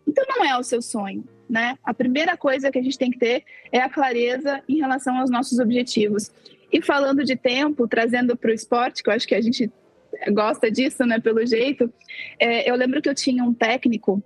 [0.07, 1.77] Então não é o seu sonho, né?
[1.83, 5.29] A primeira coisa que a gente tem que ter é a clareza em relação aos
[5.29, 6.31] nossos objetivos.
[6.71, 9.71] E falando de tempo, trazendo para o esporte, que eu acho que a gente
[10.31, 11.19] gosta disso, né?
[11.19, 11.91] Pelo jeito,
[12.39, 14.21] é, eu lembro que eu tinha um técnico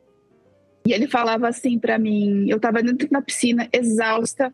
[0.85, 4.53] e ele falava assim para mim: eu estava dentro da piscina, exausta,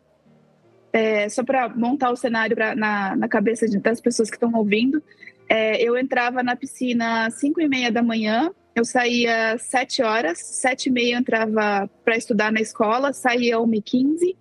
[0.92, 4.52] é, só para montar o cenário pra, na, na cabeça de, das pessoas que estão
[4.54, 5.02] ouvindo.
[5.48, 10.38] É, eu entrava na piscina às 5 e meia da manhã, eu saía 7 horas,
[10.38, 14.36] 7 e meia entrava para estudar na escola, saía às 1 e 15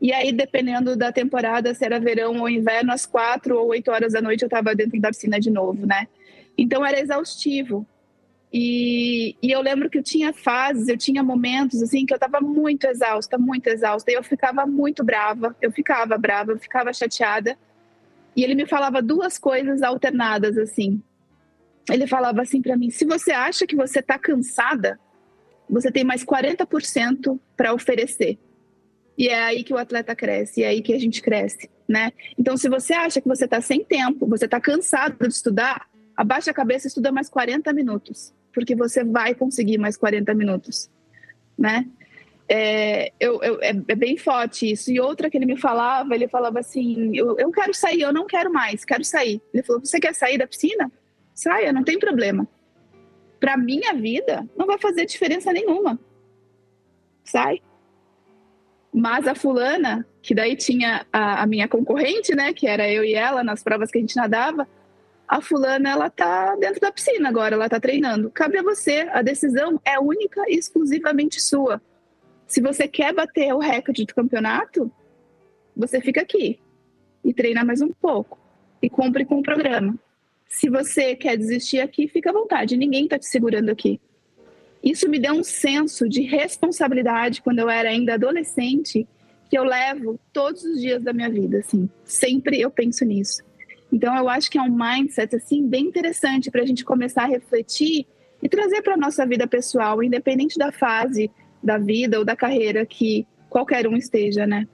[0.00, 4.12] e aí, dependendo da temporada, se era verão ou inverno, às 4 ou 8 horas
[4.14, 6.08] da noite eu estava dentro da piscina de novo, né?
[6.56, 7.86] Então era exaustivo.
[8.52, 12.40] E, e, eu lembro que eu tinha fases, eu tinha momentos assim que eu estava
[12.40, 17.56] muito exausta, muito exausta, e eu ficava muito brava, eu ficava brava, eu ficava chateada.
[18.34, 21.02] E ele me falava duas coisas alternadas assim.
[21.88, 24.98] Ele falava assim para mim: se você acha que você está cansada,
[25.68, 28.38] você tem mais 40% para oferecer.
[29.16, 32.12] E é aí que o atleta cresce, e é aí que a gente cresce, né?
[32.38, 36.50] Então, se você acha que você está sem tempo, você está cansado de estudar, abaixa
[36.50, 40.90] a cabeça e estuda mais 40 minutos porque você vai conseguir mais 40 minutos,
[41.58, 41.86] né?
[42.48, 44.90] É, eu, eu, é, é, bem forte isso.
[44.90, 48.26] E outra que ele me falava, ele falava assim: eu, eu quero sair, eu não
[48.26, 49.40] quero mais, quero sair.
[49.54, 50.90] Ele falou: Você quer sair da piscina?
[51.34, 52.46] Saia, não tem problema.
[53.38, 55.98] Para minha vida, não vai fazer diferença nenhuma.
[57.24, 57.60] Sai.
[58.92, 63.14] Mas a fulana, que daí tinha a, a minha concorrente, né, que era eu e
[63.14, 64.68] ela nas provas que a gente nadava,
[65.26, 68.30] a fulana ela tá dentro da piscina agora, ela tá treinando.
[68.30, 71.80] Cabe a você, a decisão é única e exclusivamente sua.
[72.48, 74.90] Se você quer bater o recorde do campeonato,
[75.76, 76.58] você fica aqui
[77.24, 78.38] e treina mais um pouco
[78.82, 79.96] e cumpre com o programa.
[80.50, 84.00] Se você quer desistir aqui, fica à vontade, ninguém está te segurando aqui.
[84.82, 89.06] Isso me deu um senso de responsabilidade quando eu era ainda adolescente,
[89.48, 91.88] que eu levo todos os dias da minha vida, assim.
[92.04, 93.42] Sempre eu penso nisso.
[93.92, 97.28] Então eu acho que é um mindset assim bem interessante para a gente começar a
[97.28, 98.06] refletir
[98.42, 101.30] e trazer para nossa vida pessoal, independente da fase
[101.62, 104.66] da vida ou da carreira que qualquer um esteja, né?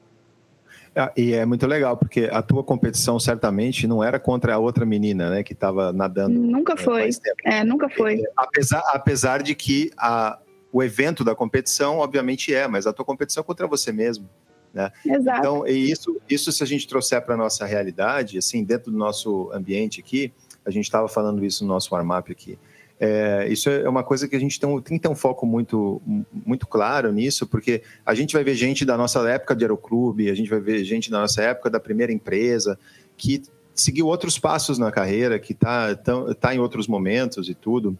[0.97, 4.87] É, e é muito legal, porque a tua competição certamente não era contra a outra
[4.87, 6.41] menina, né, que estava nadando.
[6.41, 7.11] Nunca é, foi.
[7.45, 8.23] É, nunca foi.
[8.35, 10.39] Apesar, apesar de que a,
[10.73, 14.27] o evento da competição, obviamente, é, mas a tua competição é contra você mesmo.
[14.73, 14.91] Né?
[15.05, 15.39] Exato.
[15.39, 18.97] Então, e isso, isso se a gente trouxer para a nossa realidade, assim, dentro do
[18.97, 20.33] nosso ambiente aqui,
[20.65, 22.59] a gente estava falando isso no nosso warm-up aqui.
[22.99, 26.01] É, isso é uma coisa que a gente tem, tem que ter um foco muito,
[26.33, 30.35] muito claro nisso, porque a gente vai ver gente da nossa época de aeroclube, a
[30.35, 32.79] gente vai ver gente da nossa época da primeira empresa,
[33.17, 33.43] que
[33.75, 37.97] seguiu outros passos na carreira, que está tá em outros momentos e tudo.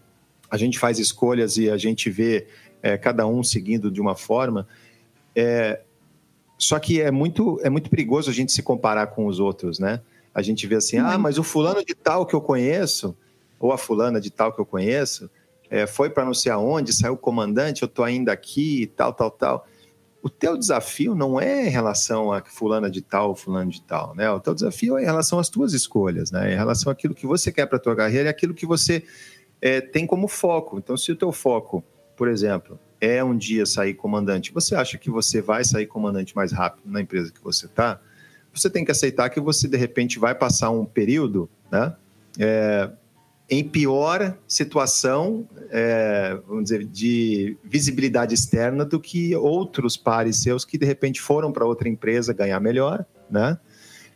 [0.49, 2.47] A gente faz escolhas e a gente vê
[2.81, 4.67] é, cada um seguindo de uma forma.
[5.35, 5.81] É,
[6.57, 10.01] só que é muito, é muito perigoso a gente se comparar com os outros, né?
[10.33, 13.15] A gente vê assim, ah, mas o fulano de tal que eu conheço,
[13.59, 15.29] ou a fulana de tal que eu conheço,
[15.69, 19.67] é, foi para não sei aonde, saiu comandante, eu estou ainda aqui, tal, tal, tal.
[20.21, 24.29] O teu desafio não é em relação a fulana de tal, fulano de tal, né?
[24.31, 26.53] O teu desafio é em relação às tuas escolhas, né?
[26.53, 29.03] Em relação àquilo que você quer para tua carreira e aquilo que você
[29.61, 30.77] é, tem como foco.
[30.77, 31.83] Então, se o teu foco,
[32.15, 36.51] por exemplo, é um dia sair comandante, você acha que você vai sair comandante mais
[36.51, 37.99] rápido na empresa que você está?
[38.53, 41.95] Você tem que aceitar que você, de repente, vai passar um período, né?
[42.39, 42.89] É,
[43.49, 50.77] em pior situação, é, vamos dizer, de visibilidade externa do que outros pares seus que
[50.77, 53.57] de repente foram para outra empresa ganhar melhor, né?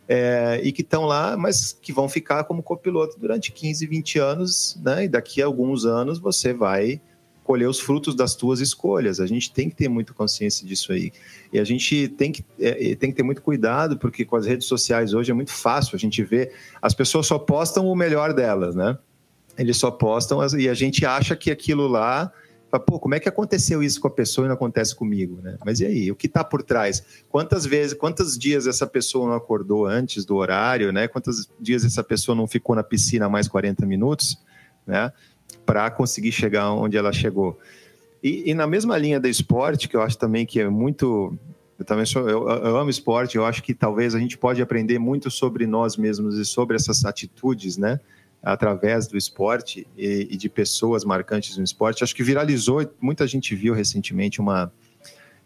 [0.08, 4.78] É, e que estão lá, mas que vão ficar como copiloto durante 15, 20 anos,
[4.84, 5.06] né?
[5.06, 7.00] E daqui a alguns anos você vai
[7.46, 9.22] colher os frutos das tuas escolhas.
[9.22, 11.12] A gente tem que ter muita consciência disso aí.
[11.54, 14.67] E a gente tem que, é, tem que ter muito cuidado, porque com as redes
[14.67, 18.76] sociais hoje é muito fácil a gente ver, as pessoas só postam o melhor delas,
[18.76, 18.98] né?
[19.58, 22.32] Eles só postam e a gente acha que aquilo lá
[22.80, 25.58] pô, como é que aconteceu isso com a pessoa e não acontece comigo, né?
[25.66, 27.04] Mas e aí, o que está por trás?
[27.30, 31.08] Quantas vezes, quantos dias essa pessoa não acordou antes do horário, né?
[31.08, 34.42] Quantos dias essa pessoa não ficou na piscina mais 40 minutos,
[34.86, 35.12] né?
[35.66, 37.60] Para conseguir chegar onde ela chegou.
[38.24, 41.38] E, e, na mesma linha do esporte, que eu acho também que é muito.
[41.78, 45.00] Eu também sou, eu, eu amo esporte, eu acho que talvez a gente pode aprender
[45.00, 48.00] muito sobre nós mesmos e sobre essas atitudes, né?
[48.42, 52.04] Através do esporte e, e, de pessoas marcantes no esporte.
[52.04, 54.72] Acho que viralizou, muita gente viu recentemente uma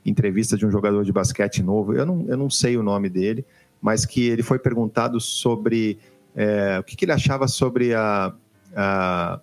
[0.06, 3.44] entrevista de um jogador de basquete novo, eu não, eu não sei o nome dele,
[3.82, 5.98] mas que ele foi perguntado sobre
[6.36, 8.34] é, o que, que, ele achava sobre a,
[8.76, 9.40] a,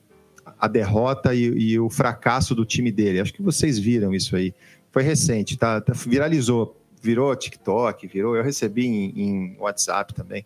[0.58, 3.20] a derrota e, e, o fracasso do time dele.
[3.20, 4.54] Acho que vocês viram isso aí.
[4.90, 8.36] Foi recente, tá, tá viralizou, virou TikTok, virou.
[8.36, 10.44] Eu recebi em, em WhatsApp também.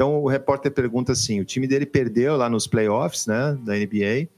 [0.00, 4.30] Então o repórter pergunta assim: o time dele perdeu lá nos playoffs, né, da NBA,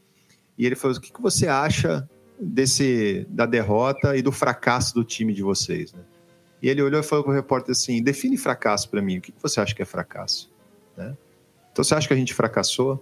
[0.59, 5.05] e ele falou: o que, que você acha desse da derrota e do fracasso do
[5.05, 5.93] time de vocês?
[5.93, 6.01] Né?
[6.61, 9.19] E ele olhou e falou para o repórter assim: define fracasso para mim.
[9.19, 10.51] O que, que você acha que é fracasso?
[10.97, 11.17] Né?
[11.71, 13.01] Então você acha que a gente fracassou?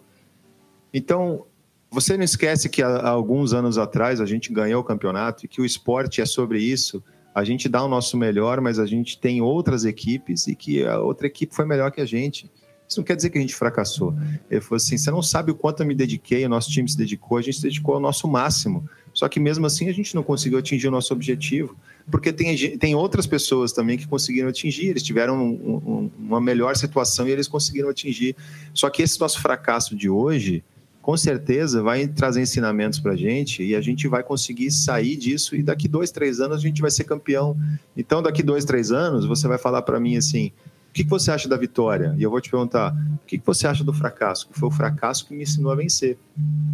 [0.92, 1.46] Então
[1.90, 5.48] você não esquece que há, há alguns anos atrás a gente ganhou o campeonato e
[5.48, 7.02] que o esporte é sobre isso
[7.34, 10.98] a gente dá o nosso melhor, mas a gente tem outras equipes e que a
[10.98, 12.50] outra equipe foi melhor que a gente.
[12.88, 14.12] Isso não quer dizer que a gente fracassou.
[14.50, 16.96] Ele falou assim: você não sabe o quanto eu me dediquei, o nosso time se
[16.96, 18.88] dedicou, a gente se dedicou ao nosso máximo.
[19.14, 21.76] Só que mesmo assim a gente não conseguiu atingir o nosso objetivo,
[22.10, 26.76] porque tem, tem outras pessoas também que conseguiram atingir, eles tiveram um, um, uma melhor
[26.76, 28.34] situação e eles conseguiram atingir.
[28.74, 30.64] Só que esse nosso fracasso de hoje,
[31.02, 35.56] com certeza vai trazer ensinamentos para a gente e a gente vai conseguir sair disso
[35.56, 37.56] e daqui dois, três anos a gente vai ser campeão.
[37.96, 40.52] Então, daqui dois, três anos, você vai falar para mim assim,
[40.90, 42.14] o que, você acha da vitória?
[42.18, 44.48] E eu vou te perguntar, o que, você acha do fracasso?
[44.48, 46.18] Que foi o fracasso que me ensinou a vencer.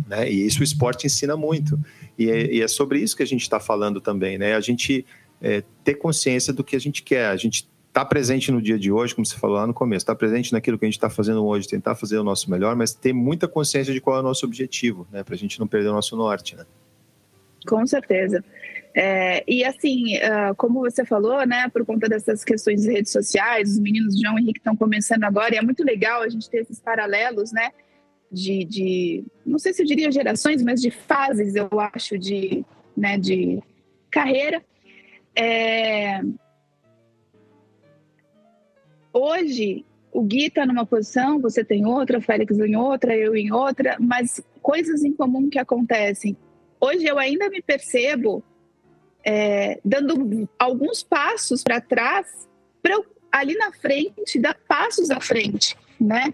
[0.09, 0.31] Né?
[0.33, 1.79] E isso o esporte ensina muito.
[2.19, 4.55] E é, é sobre isso que a gente está falando também, né?
[4.55, 5.05] A gente
[5.41, 7.27] é, ter consciência do que a gente quer.
[7.27, 10.02] A gente estar tá presente no dia de hoje, como você falou lá no começo,
[10.02, 12.76] estar tá presente naquilo que a gente está fazendo hoje, tentar fazer o nosso melhor,
[12.76, 15.24] mas ter muita consciência de qual é o nosso objetivo, né?
[15.24, 16.66] Para a gente não perder o nosso norte, né?
[17.66, 18.44] Com certeza.
[18.94, 23.70] É, e assim, uh, como você falou, né, por conta dessas questões de redes sociais,
[23.70, 26.59] os meninos João e Henrique estão começando agora, e é muito legal a gente ter
[26.59, 27.72] esses paralelos, né,
[28.30, 32.64] de, de, não sei se eu diria gerações, mas de fases, eu acho, de,
[32.97, 33.62] né, de
[34.11, 34.62] carreira.
[35.34, 36.20] É,
[39.17, 43.53] hoje o Gui está numa posição, você tem outra, o Félix em outra, eu em
[43.53, 46.37] outra, mas coisas em comum que acontecem.
[46.81, 48.43] Hoje eu ainda me percebo
[49.25, 52.49] é, dando alguns passos para trás,
[52.83, 52.99] para
[53.31, 56.33] ali na frente dar passos à frente, né?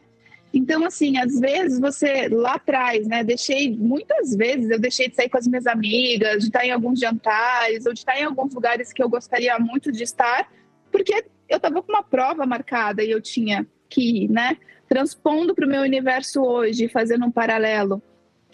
[0.55, 3.25] Então, assim, às vezes você lá atrás, né?
[3.25, 7.01] Deixei, muitas vezes eu deixei de sair com as minhas amigas, de estar em alguns
[7.01, 10.53] jantares, ou de estar em alguns lugares que eu gostaria muito de estar,
[10.93, 14.57] porque eu estava com uma prova marcada e eu tinha que ir, né?
[14.89, 18.01] Transpondo para o meu universo hoje, fazendo um paralelo.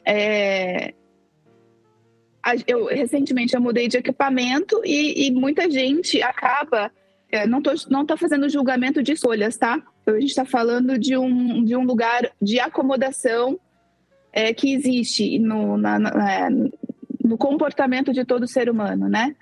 [0.04, 0.94] É...
[2.66, 6.90] Eu recentemente eu mudei de equipamento e, e muita gente acaba
[7.30, 9.82] é, não tô, não tô fazendo julgamento de escolhas, tá?
[10.06, 13.60] A gente está falando de um, de um lugar de acomodação
[14.32, 16.50] é, que existe no, na, na,
[17.22, 19.36] no comportamento de todo ser humano, né?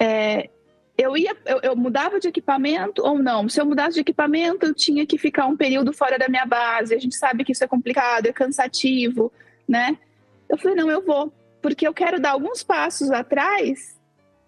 [0.00, 0.50] É,
[0.96, 3.48] eu ia, eu, eu, mudava de equipamento ou não?
[3.48, 6.94] Se eu mudasse de equipamento, eu tinha que ficar um período fora da minha base.
[6.94, 9.32] A gente sabe que isso é complicado, é cansativo,
[9.68, 9.98] né?
[10.48, 13.98] Eu falei, não, eu vou, porque eu quero dar alguns passos atrás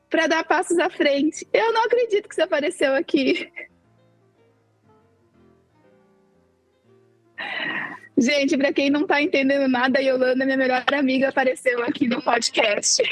[0.09, 1.47] para dar passos à frente.
[1.53, 3.51] Eu não acredito que você apareceu aqui.
[8.17, 12.23] Gente, para quem não está entendendo nada, a Yolanda, minha melhor amiga, apareceu aqui no
[12.23, 13.03] podcast.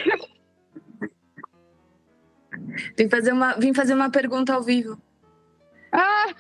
[2.97, 5.01] Vim fazer uma, vim fazer uma pergunta ao vivo.
[5.93, 6.35] Ah!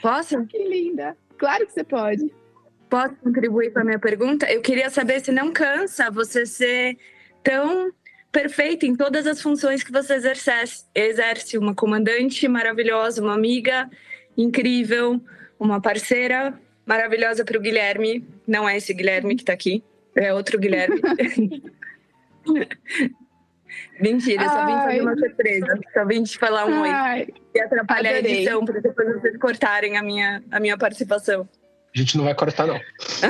[0.00, 0.44] Posso?
[0.46, 1.16] Que linda.
[1.38, 2.32] Claro que você pode.
[2.90, 4.50] Posso contribuir com a minha pergunta?
[4.50, 6.98] Eu queria saber se não cansa você ser
[7.42, 7.90] tão
[8.30, 10.84] perfeita em todas as funções que você exerce.
[10.94, 13.88] Exerce uma comandante maravilhosa, uma amiga
[14.36, 15.20] incrível,
[15.58, 18.26] uma parceira maravilhosa para o Guilherme.
[18.46, 19.82] Não é esse Guilherme que está aqui,
[20.16, 21.00] é outro Guilherme.
[24.00, 25.80] Mentira, só vim fazer uma surpresa.
[25.92, 27.34] Só vim te falar um Ai, oi.
[27.54, 28.32] E atrapalhar adorei.
[28.32, 31.48] a edição para depois vocês cortarem a minha, a minha participação.
[31.94, 32.80] A gente não vai cortar, não.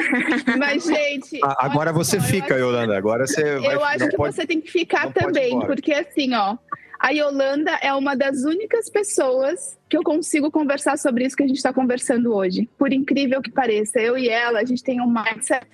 [0.57, 1.41] Mas, gente.
[1.43, 2.65] Ah, agora você só, fica, acho...
[2.65, 2.97] Yolanda.
[2.97, 3.75] Agora você vai.
[3.75, 6.57] Eu acho que pode, você tem que ficar também, porque assim, ó.
[7.01, 11.47] A Yolanda é uma das únicas pessoas que eu consigo conversar sobre isso que a
[11.49, 12.71] gente está conversando hoje.
[12.79, 15.67] Por incrível que pareça, eu e ela, a gente tem um mindset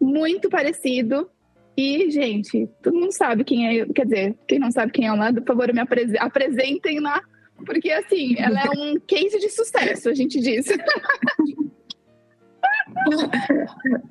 [0.00, 1.30] muito parecido.
[1.78, 3.86] E, gente, todo mundo sabe quem é.
[3.86, 5.80] Quer dizer, quem não sabe quem é a Yolanda, por favor, me
[6.18, 7.22] apresentem lá.
[7.64, 10.66] Porque, assim, ela é um case de sucesso, a gente diz.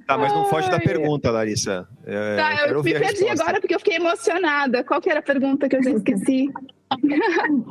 [0.06, 1.86] Tá, mas não foge da pergunta, Larissa.
[2.06, 4.82] É, tá, eu me perdi agora porque eu fiquei emocionada.
[4.82, 6.50] Qual que era a pergunta que eu já esqueci?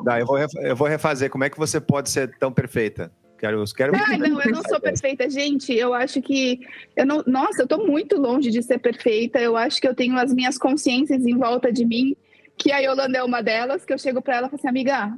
[0.04, 1.30] Tá, eu vou, eu vou refazer.
[1.30, 3.10] Como é que você pode ser tão perfeita?
[3.38, 3.92] Quero, quero...
[3.94, 5.28] Ah, não, eu não sou perfeita.
[5.28, 6.60] Gente, eu acho que.
[6.96, 9.38] Eu não, nossa, eu tô muito longe de ser perfeita.
[9.38, 12.16] Eu acho que eu tenho as minhas consciências em volta de mim,
[12.56, 15.12] que a Yolanda é uma delas, que eu chego para ela e falo assim, amiga,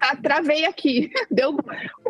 [0.00, 1.54] ah, travei aqui, deu,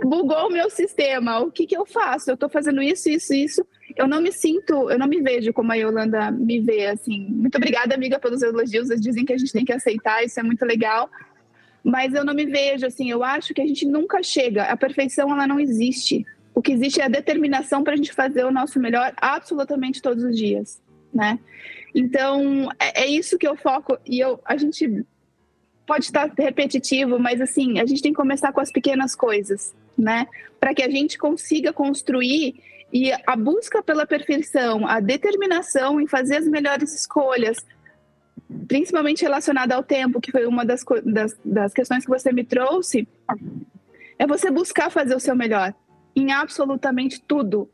[0.01, 1.41] bugou o meu sistema.
[1.41, 2.31] O que, que eu faço?
[2.31, 3.67] Eu estou fazendo isso, isso, isso.
[3.97, 7.27] Eu não me sinto, eu não me vejo como a Yolanda me vê, assim.
[7.29, 8.89] Muito obrigada, amiga, pelos elogios.
[8.89, 11.11] Eles dizem que a gente tem que aceitar, isso é muito legal.
[11.83, 14.65] Mas eu não me vejo, assim, eu acho que a gente nunca chega.
[14.65, 16.27] A perfeição, ela não existe.
[16.55, 20.23] O que existe é a determinação para a gente fazer o nosso melhor absolutamente todos
[20.25, 20.81] os dias,
[21.13, 21.39] né?
[21.95, 23.99] Então, é, é isso que eu foco.
[24.07, 25.05] E eu, a gente
[25.87, 30.27] pode estar repetitivo, mas assim, a gente tem que começar com as pequenas coisas, né?
[30.59, 32.63] Para que a gente consiga construir
[32.93, 37.59] e a busca pela perfeição, a determinação em fazer as melhores escolhas,
[38.67, 43.07] principalmente relacionada ao tempo, que foi uma das, das, das questões que você me trouxe,
[44.19, 45.75] é você buscar fazer o seu melhor
[46.15, 47.71] em absolutamente tudo.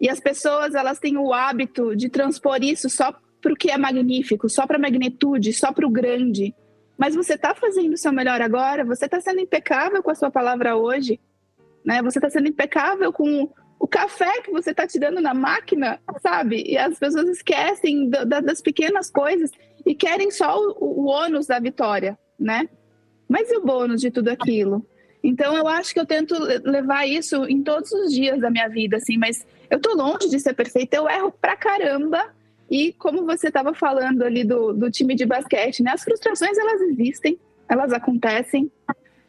[0.00, 3.76] E as pessoas, elas têm o hábito de transpor isso só para o que é
[3.76, 6.54] magnífico, só para a magnitude, só para o grande.
[6.96, 10.30] Mas você está fazendo o seu melhor agora, você está sendo impecável com a sua
[10.30, 11.18] palavra hoje,
[11.84, 12.02] né?
[12.02, 16.62] Você está sendo impecável com o café que você está te dando na máquina, sabe?
[16.66, 19.50] E as pessoas esquecem da, das pequenas coisas
[19.84, 22.68] e querem só o, o ônus da vitória, né?
[23.28, 24.84] Mas e o bônus de tudo aquilo?
[25.22, 28.96] Então eu acho que eu tento levar isso em todos os dias da minha vida,
[28.96, 32.34] assim, mas eu tô longe de ser perfeita, eu erro pra caramba,
[32.70, 35.90] e como você estava falando ali do, do time de basquete, né?
[35.92, 38.70] As frustrações elas existem, elas acontecem,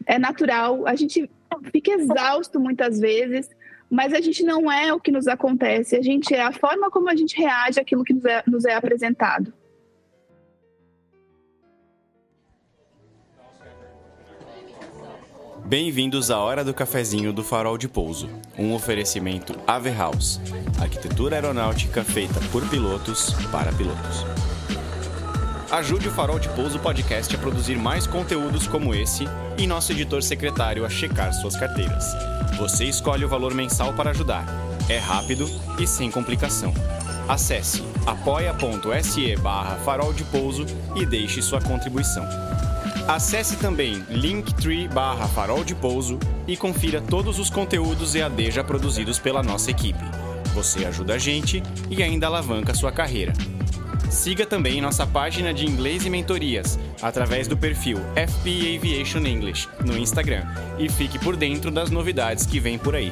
[0.05, 0.85] é natural.
[0.87, 1.29] A gente
[1.71, 3.49] fica exausto muitas vezes,
[3.89, 5.95] mas a gente não é o que nos acontece.
[5.95, 8.75] A gente é a forma como a gente reage àquilo que nos é, nos é
[8.75, 9.51] apresentado.
[15.71, 20.37] Bem-vindos à Hora do Cafezinho do Farol de Pouso, um oferecimento Ave House,
[20.77, 24.25] arquitetura aeronáutica feita por pilotos para pilotos.
[25.71, 29.23] Ajude o Farol de Pouso Podcast a produzir mais conteúdos como esse
[29.57, 32.03] e nosso editor secretário a checar suas carteiras.
[32.57, 34.45] Você escolhe o valor mensal para ajudar.
[34.89, 35.49] É rápido
[35.79, 36.73] e sem complicação.
[37.29, 40.65] Acesse apoia.se barra farol de pouso
[40.97, 42.27] e deixe sua contribuição.
[43.11, 49.19] Acesse também linktree barra farol de pouso e confira todos os conteúdos EAD já produzidos
[49.19, 49.99] pela nossa equipe.
[50.53, 53.33] Você ajuda a gente e ainda alavanca sua carreira.
[54.09, 59.97] Siga também nossa página de inglês e mentorias através do perfil FP Aviation English no
[59.97, 60.45] Instagram
[60.79, 63.11] e fique por dentro das novidades que vêm por aí.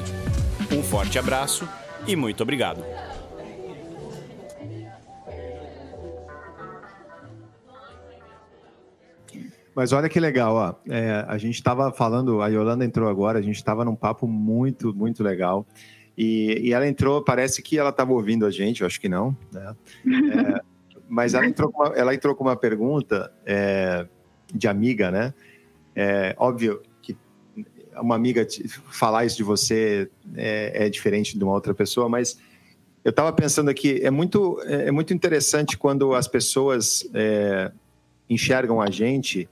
[0.71, 1.67] Um forte abraço
[2.07, 2.85] e muito obrigado.
[9.75, 10.75] Mas olha que legal, ó.
[10.91, 14.93] É, a gente estava falando, a Yolanda entrou agora, a gente estava num papo muito,
[14.93, 15.65] muito legal.
[16.17, 19.35] E, e, ela entrou, parece que ela estava ouvindo a gente, eu acho que não,
[19.53, 19.75] né?
[20.05, 20.61] É,
[21.07, 24.05] mas ela entrou, com uma, ela entrou com uma pergunta é,
[24.53, 25.33] de amiga, né?
[25.95, 27.15] É, óbvio que
[27.95, 28.45] uma amiga
[28.91, 32.37] falar isso de você é, é diferente de uma outra pessoa, mas
[33.03, 37.71] eu estava pensando aqui, é muito, é muito interessante quando as pessoas é,
[38.29, 39.47] enxergam a gente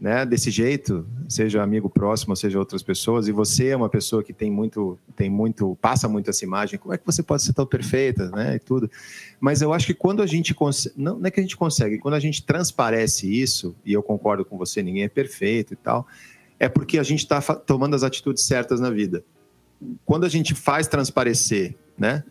[0.00, 4.32] né, desse jeito, seja amigo próximo, seja outras pessoas, e você é uma pessoa que
[4.32, 7.66] tem muito, tem muito, passa muito essa imagem, como é que você pode ser tão
[7.66, 8.90] perfeita, né, e tudo.
[9.40, 11.98] Mas eu acho que quando a gente consegue, não, não é que a gente consegue,
[11.98, 16.06] quando a gente transparece isso, e eu concordo com você, ninguém é perfeito e tal,
[16.58, 19.24] é porque a gente está tomando as atitudes certas na vida.
[20.04, 22.22] Quando a gente faz transparecer, né,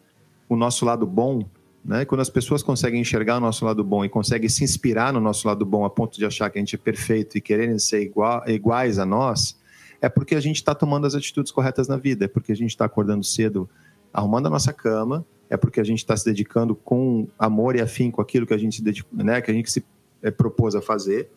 [0.47, 1.47] o nosso lado bom,
[1.85, 2.03] né?
[2.03, 5.47] Quando as pessoas conseguem enxergar o nosso lado bom e conseguem se inspirar no nosso
[5.47, 8.43] lado bom a ponto de achar que a gente é perfeito e quererem ser igual,
[8.47, 9.55] iguais a nós,
[10.01, 12.71] é porque a gente está tomando as atitudes corretas na vida, é porque a gente
[12.71, 13.69] está acordando cedo,
[14.11, 18.09] arrumando a nossa cama, é porque a gente está se dedicando com amor e afim
[18.09, 18.83] com aquilo que a gente,
[19.13, 19.85] né, que a gente se
[20.23, 21.29] é, propôs a fazer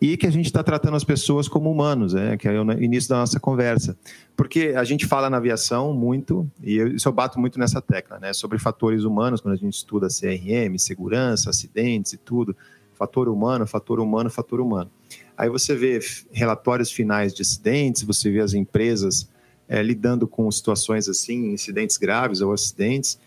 [0.00, 2.36] e que a gente está tratando as pessoas como humanos, né?
[2.36, 3.96] que é o início da nossa conversa.
[4.36, 8.18] Porque a gente fala na aviação muito, e eu, isso eu bato muito nessa tecla,
[8.18, 8.32] né?
[8.32, 12.54] sobre fatores humanos, quando a gente estuda CRM, segurança, acidentes e tudo,
[12.94, 14.90] fator humano, fator humano, fator humano.
[15.36, 15.98] Aí você vê
[16.32, 19.28] relatórios finais de acidentes, você vê as empresas
[19.68, 23.18] é, lidando com situações assim, incidentes graves ou acidentes,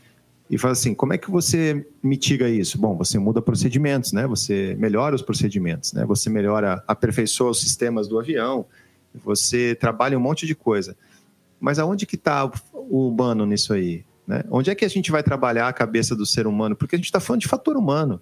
[0.49, 2.77] e fala assim: como é que você mitiga isso?
[2.79, 4.25] Bom, você muda procedimentos, né?
[4.25, 6.05] Você melhora os procedimentos, né?
[6.05, 8.65] Você melhora, aperfeiçoa os sistemas do avião,
[9.13, 10.97] você trabalha um monte de coisa.
[11.59, 14.03] Mas aonde que está o humano nisso aí?
[14.25, 14.43] Né?
[14.49, 16.75] Onde é que a gente vai trabalhar a cabeça do ser humano?
[16.75, 18.21] Porque a gente está falando de fator humano,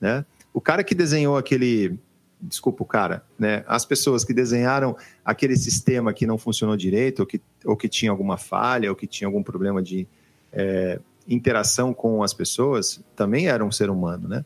[0.00, 0.24] né?
[0.52, 1.98] O cara que desenhou aquele,
[2.40, 3.64] desculpa o cara, né?
[3.66, 8.10] As pessoas que desenharam aquele sistema que não funcionou direito, ou que, ou que tinha
[8.10, 10.06] alguma falha, ou que tinha algum problema de
[10.52, 11.00] é,
[11.30, 14.44] interação com as pessoas também era um ser humano, né?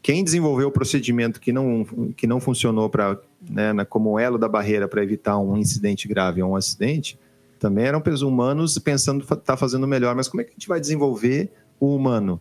[0.00, 1.84] Quem desenvolveu o procedimento que não,
[2.16, 3.18] que não funcionou para
[3.48, 7.18] né, como elo da barreira para evitar um incidente grave ou um acidente,
[7.58, 10.16] também eram humanos pensando tá fazendo melhor.
[10.16, 12.40] Mas como é que a gente vai desenvolver o humano?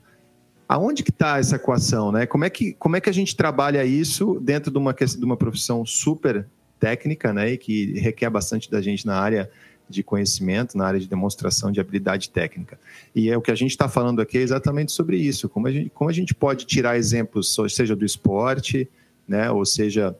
[0.67, 2.25] Aonde que está essa equação, né?
[2.25, 5.37] Como é que como é que a gente trabalha isso dentro de uma de uma
[5.37, 6.47] profissão super
[6.79, 7.51] técnica, né?
[7.51, 9.51] E que requer bastante da gente na área
[9.91, 12.79] de conhecimento, na área de demonstração de habilidade técnica.
[13.13, 15.71] E é o que a gente está falando aqui é exatamente sobre isso, como a
[15.71, 18.89] gente, como a gente pode tirar exemplos, seja do esporte,
[19.27, 20.15] né, ou seja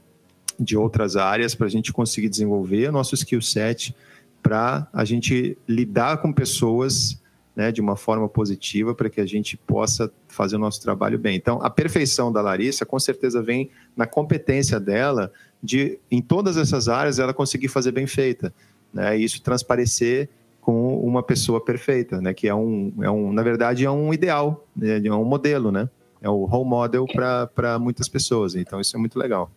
[0.59, 3.95] de outras áreas, para a gente conseguir desenvolver o nosso skill set
[4.43, 7.22] para a gente lidar com pessoas
[7.55, 11.36] né, de uma forma positiva para que a gente possa fazer o nosso trabalho bem.
[11.36, 16.88] Então, a perfeição da Larissa com certeza vem na competência dela de, em todas essas
[16.88, 18.53] áreas, ela conseguir fazer bem feita
[18.93, 19.17] né?
[19.17, 20.29] Isso transparecer
[20.61, 22.33] com uma pessoa perfeita, né?
[22.33, 25.01] Que é um, é um na verdade, é um ideal, né?
[25.03, 25.89] é um modelo, né?
[26.21, 28.55] É o role model para muitas pessoas.
[28.55, 29.51] Então isso é muito legal.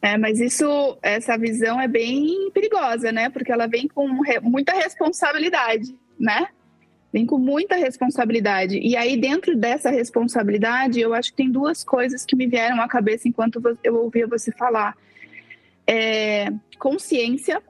[0.00, 3.28] É, mas isso, essa visão é bem perigosa, né?
[3.28, 4.08] Porque ela vem com
[4.42, 6.48] muita responsabilidade, né?
[7.12, 8.78] Vem com muita responsabilidade.
[8.78, 12.88] E aí, dentro dessa responsabilidade, eu acho que tem duas coisas que me vieram à
[12.88, 14.96] cabeça enquanto eu ouvia você falar.
[15.86, 16.48] É,
[16.78, 17.62] consciência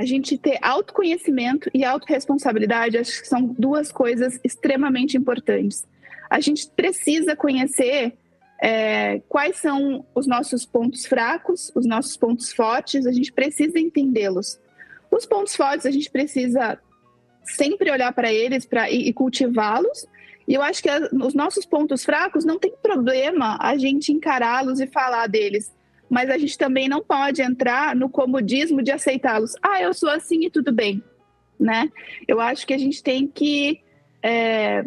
[0.00, 5.86] a gente ter autoconhecimento e autorresponsabilidade, acho que são duas coisas extremamente importantes.
[6.30, 8.14] A gente precisa conhecer
[8.62, 14.58] é, quais são os nossos pontos fracos, os nossos pontos fortes, a gente precisa entendê-los.
[15.10, 16.78] Os pontos fortes, a gente precisa
[17.44, 20.06] sempre olhar para eles pra, e, e cultivá-los.
[20.48, 24.80] E eu acho que a, os nossos pontos fracos não tem problema a gente encará-los
[24.80, 25.70] e falar deles
[26.10, 29.54] mas a gente também não pode entrar no comodismo de aceitá-los.
[29.62, 31.02] Ah, eu sou assim e tudo bem,
[31.58, 31.88] né?
[32.26, 33.80] Eu acho que a gente tem que
[34.20, 34.84] é,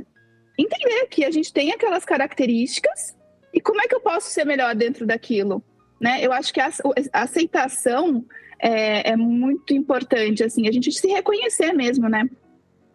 [0.60, 3.16] entender que a gente tem aquelas características
[3.54, 5.64] e como é que eu posso ser melhor dentro daquilo?
[6.00, 6.20] Né?
[6.22, 6.70] Eu acho que a,
[7.14, 8.26] a aceitação
[8.60, 12.30] é, é, muito importante, assim, a gente se reconhecer mesmo, né?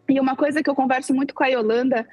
[0.06, 2.06] E uma coisa que eu converso muito com a Yolanda,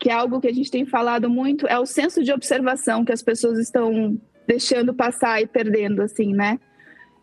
[0.00, 3.12] que é algo que a gente tem falado muito, é o senso de observação que
[3.12, 6.58] as pessoas estão deixando passar e perdendo, assim, né?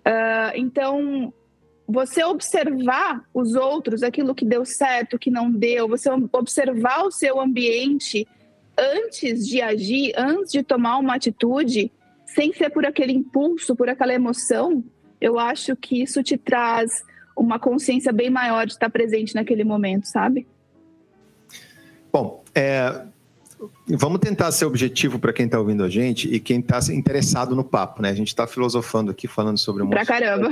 [0.06, 1.34] Uh, então,
[1.88, 7.40] você observar os outros, aquilo que deu certo, que não deu, você observar o seu
[7.40, 8.28] ambiente
[8.78, 11.92] antes de agir, antes de tomar uma atitude,
[12.26, 14.84] sem ser por aquele impulso, por aquela emoção,
[15.20, 17.04] eu acho que isso te traz
[17.38, 20.48] uma consciência bem maior de estar presente naquele momento, sabe?
[22.12, 23.06] Bom, é,
[23.88, 27.64] vamos tentar ser objetivo para quem está ouvindo a gente e quem está interessado no
[27.64, 28.10] papo, né?
[28.10, 30.50] A gente está filosofando aqui, falando sobre um Pra caramba.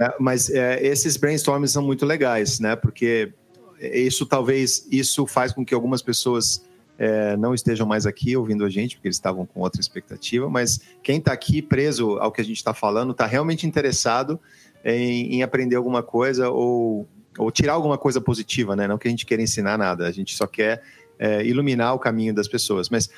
[0.00, 2.76] É, mas é, esses brainstorms são muito legais, né?
[2.76, 3.32] Porque
[3.80, 6.64] isso talvez isso faz com que algumas pessoas
[6.98, 10.80] é, não estejam mais aqui ouvindo a gente, porque eles estavam com outra expectativa, mas
[11.02, 14.38] quem está aqui preso ao que a gente está falando está realmente interessado
[14.84, 17.06] em, em, aprender alguma coisa ou,
[17.38, 18.88] ou tirar alguma coisa positiva, né?
[18.88, 20.82] Não que a gente queira ensinar nada, a gente só quer
[21.18, 22.88] é, iluminar o caminho das pessoas.
[22.88, 23.08] Mas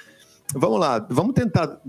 [0.54, 1.80] vamos lá, vamos tentar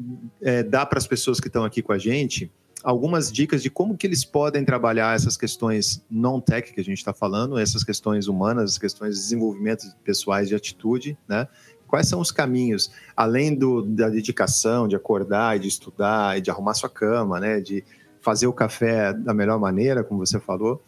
[0.41, 2.51] é, dar para as pessoas que estão aqui com a gente
[2.83, 7.13] algumas dicas de como que eles podem trabalhar essas questões non-tech que a gente está
[7.13, 11.47] falando, essas questões humanas, as questões de desenvolvimento pessoais de atitude, né?
[11.87, 16.49] Quais são os caminhos, além do, da dedicação, de acordar e de estudar e de
[16.49, 17.59] arrumar sua cama, né?
[17.59, 17.83] De
[18.21, 20.81] fazer o café da melhor maneira, como você falou,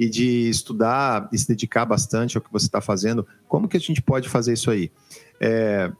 [0.00, 3.26] e de estudar e se dedicar bastante ao que você está fazendo.
[3.46, 4.90] Como que a gente pode fazer isso aí?
[5.38, 5.92] É,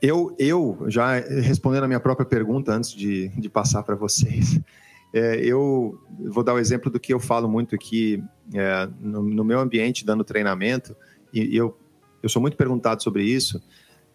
[0.00, 4.58] eu, eu, já respondendo a minha própria pergunta antes de, de passar para vocês,
[5.12, 6.00] é, eu
[6.30, 8.24] vou dar o um exemplo do que eu falo muito aqui
[8.54, 10.96] é, no, no, meu ambiente, dando treinamento,
[11.30, 11.76] e, e eu
[12.22, 13.62] eu sou muito perguntado sobre isso,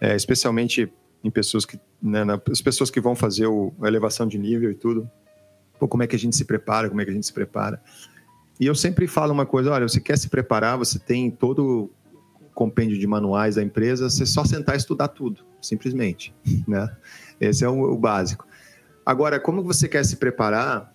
[0.01, 0.91] é, especialmente
[1.23, 2.21] em pessoas que, né,
[2.51, 5.07] as pessoas que vão fazer o, a elevação de nível e tudo.
[5.79, 6.89] Pô, como é que a gente se prepara?
[6.89, 7.79] Como é que a gente se prepara?
[8.59, 11.91] E eu sempre falo uma coisa: olha, você quer se preparar, você tem todo
[12.39, 16.33] o compêndio de manuais da empresa, você só sentar e estudar tudo, simplesmente,
[16.67, 16.89] né?
[17.39, 18.45] Esse é o, básico.
[19.05, 20.93] Agora, como você quer se preparar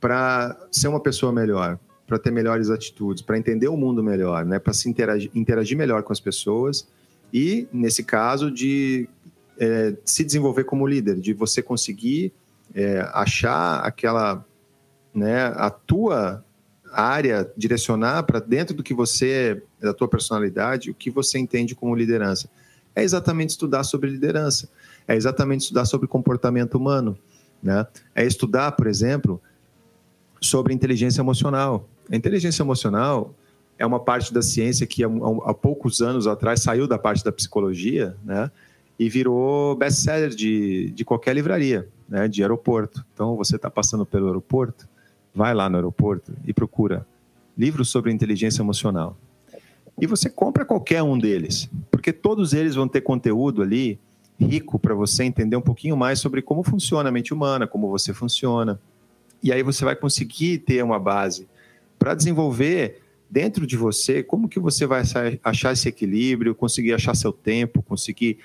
[0.00, 1.78] para ser uma pessoa melhor?
[2.04, 4.58] para ter melhores atitudes, para entender o mundo melhor, né?
[4.58, 6.86] para se interagir, interagir melhor com as pessoas
[7.32, 9.08] e, nesse caso, de
[9.58, 12.30] é, se desenvolver como líder, de você conseguir
[12.74, 14.44] é, achar aquela,
[15.14, 16.44] né, a tua
[16.92, 21.94] área, direcionar para dentro do que você, da tua personalidade, o que você entende como
[21.94, 22.48] liderança.
[22.94, 24.68] É exatamente estudar sobre liderança,
[25.08, 27.18] é exatamente estudar sobre comportamento humano,
[27.62, 27.86] né?
[28.14, 29.40] É estudar, por exemplo,
[30.40, 31.88] sobre inteligência emocional.
[32.10, 33.34] A inteligência emocional
[33.78, 35.08] é uma parte da ciência que há,
[35.44, 38.50] há poucos anos atrás saiu da parte da psicologia, né?
[38.98, 42.28] E virou best-seller de, de qualquer livraria, né?
[42.28, 43.04] De aeroporto.
[43.14, 44.86] Então, você está passando pelo aeroporto,
[45.34, 47.06] vai lá no aeroporto e procura
[47.56, 49.16] livros sobre inteligência emocional.
[50.00, 53.98] E você compra qualquer um deles, porque todos eles vão ter conteúdo ali
[54.40, 58.12] rico para você entender um pouquinho mais sobre como funciona a mente humana, como você
[58.12, 58.80] funciona.
[59.42, 61.46] E aí você vai conseguir ter uma base
[61.98, 65.02] para desenvolver dentro de você como que você vai
[65.42, 68.38] achar esse equilíbrio, conseguir achar seu tempo, conseguir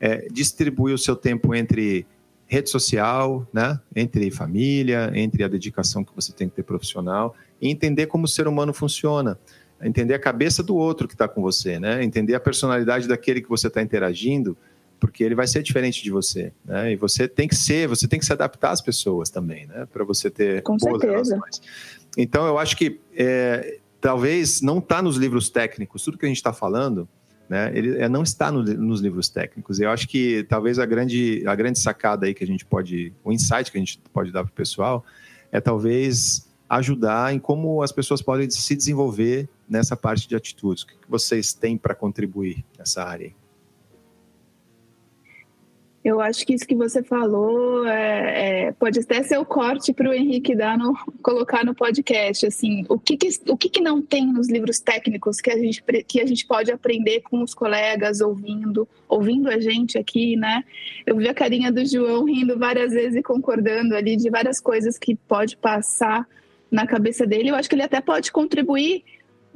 [0.00, 2.06] é, distribuir o seu tempo entre
[2.46, 3.80] rede social, né?
[3.94, 8.28] entre família, entre a dedicação que você tem que ter profissional e entender como o
[8.28, 9.38] ser humano funciona,
[9.82, 12.02] entender a cabeça do outro que está com você, né?
[12.04, 14.56] entender a personalidade daquele que você está interagindo,
[14.98, 16.92] porque ele vai ser diferente de você, né?
[16.92, 19.86] E você tem que ser, você tem que se adaptar às pessoas também, né?
[19.92, 21.34] Para você ter com boas certeza.
[21.34, 21.60] relações.
[22.16, 26.38] Então, eu acho que é, talvez não está nos livros técnicos, tudo que a gente
[26.38, 27.08] está falando,
[27.48, 29.78] né, ele é, não está no, nos livros técnicos.
[29.80, 33.32] Eu acho que talvez a grande, a grande sacada aí que a gente pode, o
[33.32, 35.04] insight que a gente pode dar para o pessoal
[35.52, 40.82] é talvez ajudar em como as pessoas podem se desenvolver nessa parte de atitudes.
[40.82, 43.32] O que vocês têm para contribuir nessa área?
[46.06, 50.08] Eu acho que isso que você falou é, é, pode até ser o corte para
[50.08, 52.46] o Henrique dar no, colocar no podcast.
[52.46, 55.82] Assim, o que, que o que, que, não tem nos livros técnicos que a, gente,
[56.06, 60.62] que a gente pode aprender com os colegas ouvindo, ouvindo a gente aqui, né?
[61.04, 64.96] Eu vi a carinha do João rindo várias vezes e concordando ali de várias coisas
[64.96, 66.24] que pode passar
[66.70, 67.48] na cabeça dele.
[67.48, 69.02] Eu acho que ele até pode contribuir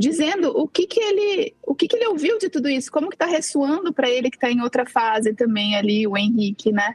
[0.00, 3.16] dizendo o que, que ele o que, que ele ouviu de tudo isso, como que
[3.16, 6.94] está ressoando para ele que está em outra fase também ali, o Henrique, né?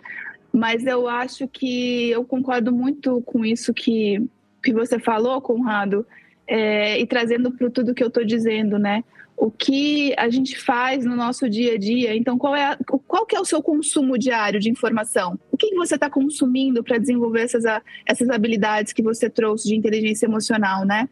[0.52, 4.26] Mas eu acho que eu concordo muito com isso que,
[4.64, 6.04] que você falou, Conrado,
[6.48, 9.04] é, e trazendo para tudo que eu estou dizendo, né?
[9.38, 12.16] o que a gente faz no nosso dia a dia.
[12.16, 15.38] Então, qual, é a, qual que é o seu consumo diário de informação?
[15.52, 17.66] O que você está consumindo para desenvolver essas,
[18.06, 21.10] essas habilidades que você trouxe de inteligência emocional, né?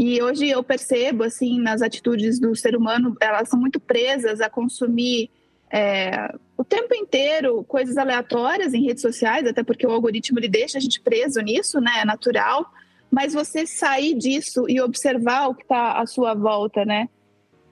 [0.00, 4.48] E hoje eu percebo, assim, nas atitudes do ser humano, elas são muito presas a
[4.48, 5.28] consumir
[5.72, 10.78] é, o tempo inteiro coisas aleatórias em redes sociais, até porque o algoritmo ele deixa
[10.78, 11.90] a gente preso nisso, né?
[12.02, 12.64] É natural.
[13.10, 17.08] Mas você sair disso e observar o que está à sua volta, né?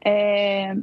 [0.04, 0.74] É,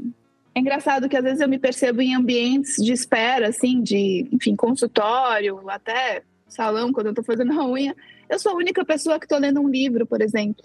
[0.56, 4.56] é engraçado que às vezes eu me percebo em ambientes de espera, assim, de, enfim,
[4.56, 7.94] consultório, até salão, quando eu estou fazendo a unha.
[8.30, 10.64] Eu sou a única pessoa que estou lendo um livro, por exemplo.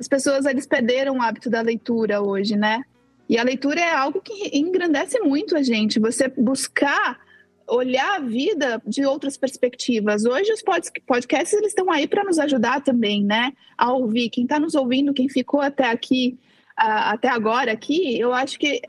[0.00, 2.82] As pessoas, eles perderam o hábito da leitura hoje, né?
[3.28, 6.00] E a leitura é algo que engrandece muito a gente.
[6.00, 7.20] Você buscar
[7.68, 10.24] olhar a vida de outras perspectivas.
[10.24, 10.62] Hoje os
[11.06, 13.52] podcasts eles estão aí para nos ajudar também, né?
[13.76, 14.30] A ouvir.
[14.30, 16.38] Quem está nos ouvindo, quem ficou até aqui
[16.74, 18.80] até agora aqui, eu acho que,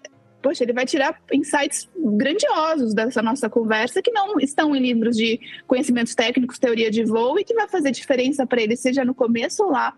[0.42, 5.38] poxa, ele vai tirar insights grandiosos dessa nossa conversa que não estão em livros de
[5.68, 9.66] conhecimentos técnicos, teoria de voo e que vai fazer diferença para ele, seja no começo
[9.66, 9.94] ou lá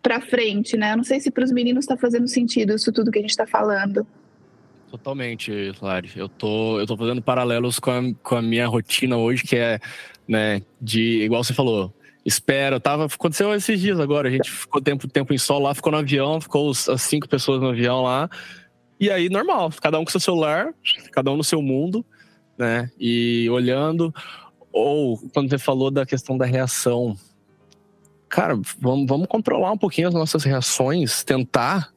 [0.00, 0.92] para frente, né?
[0.92, 3.30] Eu não sei se para os meninos está fazendo sentido isso tudo que a gente
[3.30, 4.06] está falando.
[4.90, 6.10] Totalmente, Lari.
[6.14, 9.80] Eu tô, eu tô fazendo paralelos com a, com a minha rotina hoje, que é,
[10.28, 12.78] né, de, igual você falou, espera.
[12.78, 14.28] Tava, aconteceu esses dias agora.
[14.28, 17.60] A gente ficou tempo, tempo em sol lá, ficou no avião, ficou as cinco pessoas
[17.60, 18.28] no avião lá.
[19.00, 20.72] E aí, normal, cada um com seu celular,
[21.10, 22.04] cada um no seu mundo,
[22.56, 22.90] né?
[23.00, 24.14] E olhando.
[24.70, 27.16] Ou quando você falou da questão da reação.
[28.32, 31.92] Cara, vamos, vamos controlar um pouquinho as nossas reações, tentar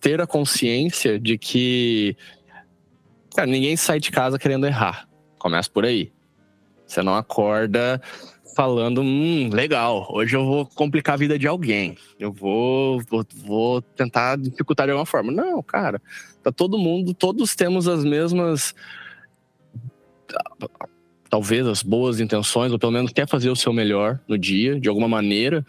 [0.00, 2.16] ter a consciência de que
[3.34, 5.08] cara, ninguém sai de casa querendo errar.
[5.36, 6.12] Começa por aí.
[6.86, 8.00] Você não acorda
[8.54, 11.98] falando, hum, legal, hoje eu vou complicar a vida de alguém.
[12.20, 15.32] Eu vou, vou, vou tentar dificultar de alguma forma.
[15.32, 16.00] Não, cara,
[16.40, 18.76] tá todo mundo, todos temos as mesmas
[21.30, 24.88] talvez as boas intenções, ou pelo menos quer fazer o seu melhor no dia, de
[24.88, 25.64] alguma maneira,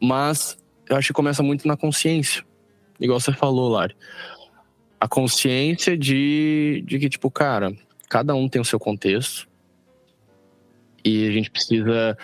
[0.00, 0.56] mas
[0.88, 2.44] eu acho que começa muito na consciência.
[3.00, 3.96] Igual você falou, Lari.
[5.00, 7.76] A consciência de, de que, tipo, cara,
[8.08, 9.48] cada um tem o seu contexto,
[11.04, 12.16] e a gente precisa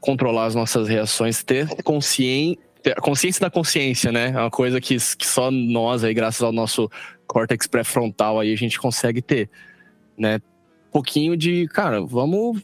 [0.00, 2.58] controlar as nossas reações, ter consciência
[3.00, 4.30] consciência da consciência, né?
[4.30, 6.90] É uma coisa que, que só nós aí, graças ao nosso
[7.28, 9.48] córtex pré-frontal aí, a gente consegue ter,
[10.18, 10.40] né?
[10.92, 12.62] Pouquinho de, cara, vamos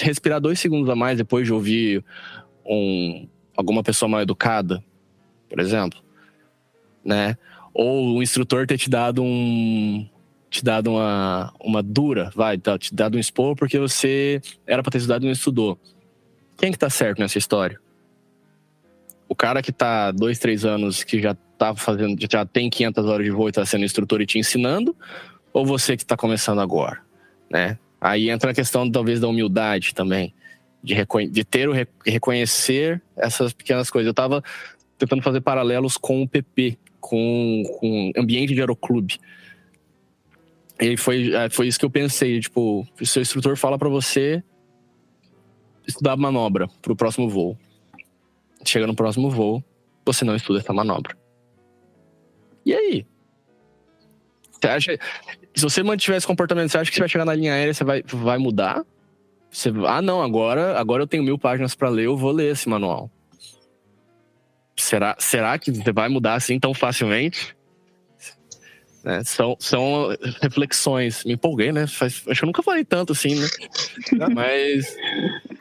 [0.00, 2.04] respirar dois segundos a mais depois de ouvir
[2.64, 4.82] um, alguma pessoa mal educada,
[5.48, 6.00] por exemplo,
[7.04, 7.36] né?
[7.74, 10.08] Ou o instrutor ter te dado um,
[10.48, 14.92] te dado uma, uma dura, vai, tá, te dado um expor porque você era para
[14.92, 15.78] ter estudado e não estudou.
[16.56, 17.80] Quem que tá certo nessa história?
[19.28, 23.24] O cara que tá dois, três anos, que já tá fazendo, já tem 500 horas
[23.24, 24.94] de voo e tá sendo instrutor e te ensinando,
[25.52, 27.00] ou você que tá começando agora,
[27.52, 27.78] né?
[28.00, 30.34] Aí entra a questão, talvez, da humildade também,
[30.82, 30.96] de,
[31.30, 31.72] de ter o
[32.04, 34.08] reconhecer essas pequenas coisas.
[34.08, 34.42] Eu tava
[34.98, 39.20] tentando fazer paralelos com o PP, com, com ambiente de aeroclube.
[40.80, 44.42] E foi, é, foi isso que eu pensei, tipo, o seu instrutor fala para você
[45.86, 47.56] estudar manobra pro próximo voo.
[48.64, 49.62] Chega no próximo voo,
[50.04, 51.16] você não estuda essa manobra.
[52.64, 53.06] E aí?
[54.62, 54.98] Você acha.
[55.54, 57.84] Se você mantiver esse comportamento, você acha que você vai chegar na linha aérea, você
[57.84, 58.84] vai, vai mudar?
[59.50, 62.68] Você, ah, não, agora, agora eu tenho mil páginas para ler, eu vou ler esse
[62.68, 63.10] manual.
[64.76, 67.54] Será, será que você vai mudar assim tão facilmente?
[69.04, 69.22] Né?
[69.24, 71.24] São, são reflexões.
[71.24, 71.86] Me empolguei, né?
[71.86, 73.46] Faz, acho que eu nunca falei tanto assim, né?
[74.34, 74.96] Mas.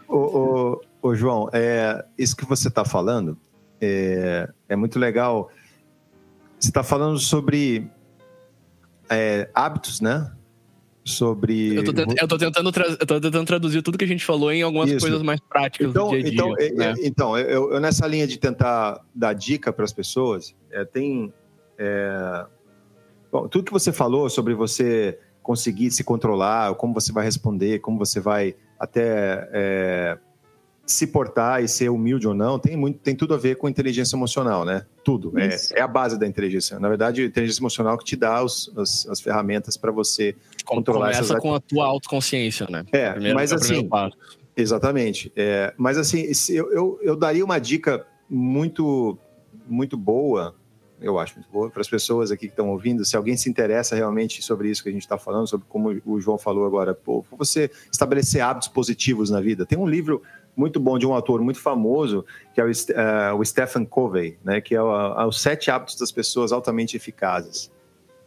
[0.08, 3.38] Ô, ô, ô, João, é, isso que você está falando
[3.82, 5.50] é, é muito legal.
[6.58, 7.90] Você está falando sobre
[9.12, 10.32] é, hábitos, né?
[11.04, 11.76] Sobre.
[11.76, 14.52] Eu tô, tentando, eu tô tentando, eu tô tentando traduzir tudo que a gente falou
[14.52, 15.00] em algumas Isso.
[15.00, 16.34] coisas mais práticas então, do dia a dia.
[16.34, 16.94] Então, é, né?
[17.04, 21.34] então eu, eu, nessa linha de tentar dar dica para as pessoas, é, tem.
[21.78, 22.46] É,
[23.32, 27.98] Bom, tudo que você falou sobre você conseguir se controlar, como você vai responder, como
[27.98, 30.18] você vai até é,
[30.86, 34.16] se portar e ser humilde ou não, tem, muito, tem tudo a ver com inteligência
[34.16, 34.86] emocional, né?
[35.04, 35.38] Tudo.
[35.40, 36.80] É, é, a base da inteligência.
[36.80, 41.12] Na verdade, a inteligência emocional que te dá os, as, as ferramentas para você controlar
[41.12, 41.40] Começa essas...
[41.40, 42.84] com a tua autoconsciência, né?
[42.92, 43.90] É, Primeiro, mas assim...
[44.56, 45.32] Exatamente.
[45.36, 49.18] É, mas assim, eu, eu, eu daria uma dica muito,
[49.66, 50.54] muito boa
[51.02, 53.04] eu acho muito boa para as pessoas aqui que estão ouvindo.
[53.04, 56.22] Se alguém se interessa realmente sobre isso que a gente está falando, sobre como o
[56.22, 59.66] João falou agora, pô, você estabelecer hábitos positivos na vida.
[59.66, 60.22] Tem um livro
[60.56, 64.62] muito bom de um autor muito famoso, que é o, uh, o Stephen Covey, né,
[64.62, 67.72] que é o, Os Sete Hábitos das Pessoas Altamente Eficazes.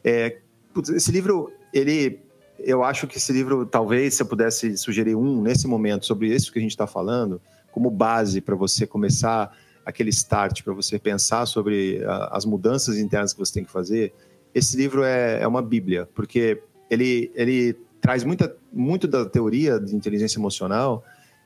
[0.03, 0.39] É,
[0.73, 2.21] putz, esse livro, ele,
[2.59, 6.53] eu acho que esse livro, talvez, se eu pudesse sugerir um nesse momento sobre isso
[6.53, 7.41] que a gente está falando,
[7.73, 13.33] como base para você começar aquele start, para você pensar sobre a, as mudanças internas
[13.33, 14.13] que você tem que fazer,
[14.55, 19.97] esse livro é, é uma bíblia, porque ele, ele traz muita, muito da teoria de
[19.97, 21.05] inteligência emocional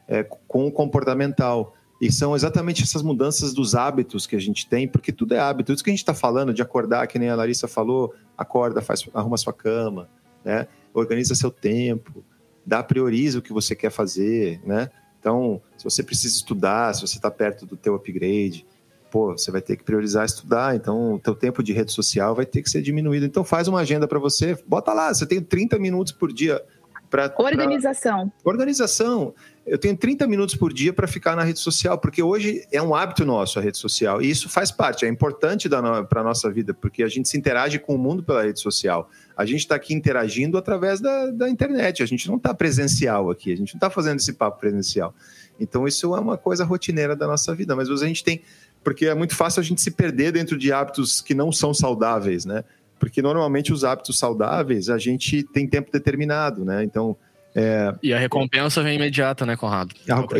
[0.09, 1.75] é, com o comportamental.
[2.01, 5.73] E são exatamente essas mudanças dos hábitos que a gente tem, porque tudo é hábito.
[5.73, 9.09] Isso que a gente está falando de acordar, que nem a Larissa falou, acorda, faz,
[9.13, 10.09] arruma sua cama,
[10.45, 10.67] né?
[10.95, 12.25] organiza seu tempo,
[12.65, 14.91] dá prioriza o que você quer fazer, né?
[15.21, 18.65] Então, se você precisa estudar, se você está perto do teu upgrade,
[19.11, 22.47] pô, você vai ter que priorizar estudar, então o teu tempo de rede social vai
[22.47, 23.27] ter que ser diminuído.
[23.27, 26.63] Então faz uma agenda para você, bota lá, você tem 30 minutos por dia
[27.11, 28.29] para organização.
[28.43, 28.53] Pra...
[28.53, 29.35] Organização
[29.69, 32.95] eu tenho 30 minutos por dia para ficar na rede social, porque hoje é um
[32.95, 36.73] hábito nosso a rede social, e isso faz parte, é importante para a nossa vida,
[36.73, 39.11] porque a gente se interage com o mundo pela rede social.
[39.37, 43.53] A gente está aqui interagindo através da, da internet, a gente não está presencial aqui,
[43.53, 45.15] a gente não está fazendo esse papo presencial.
[45.61, 48.43] Então, isso é uma coisa rotineira da nossa vida, mas a gente tem.
[48.83, 52.45] Porque é muito fácil a gente se perder dentro de hábitos que não são saudáveis,
[52.45, 52.65] né?
[52.99, 56.85] Porque normalmente os hábitos saudáveis a gente tem tempo determinado, né?
[56.85, 57.17] Então
[57.59, 59.93] é, e a recompensa vem imediata, né, Conrado?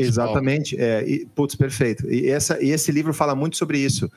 [0.07, 0.81] Exatamente.
[0.81, 2.09] É, e, putz, perfeito.
[2.09, 4.09] E, essa, e esse livro fala muito sobre isso.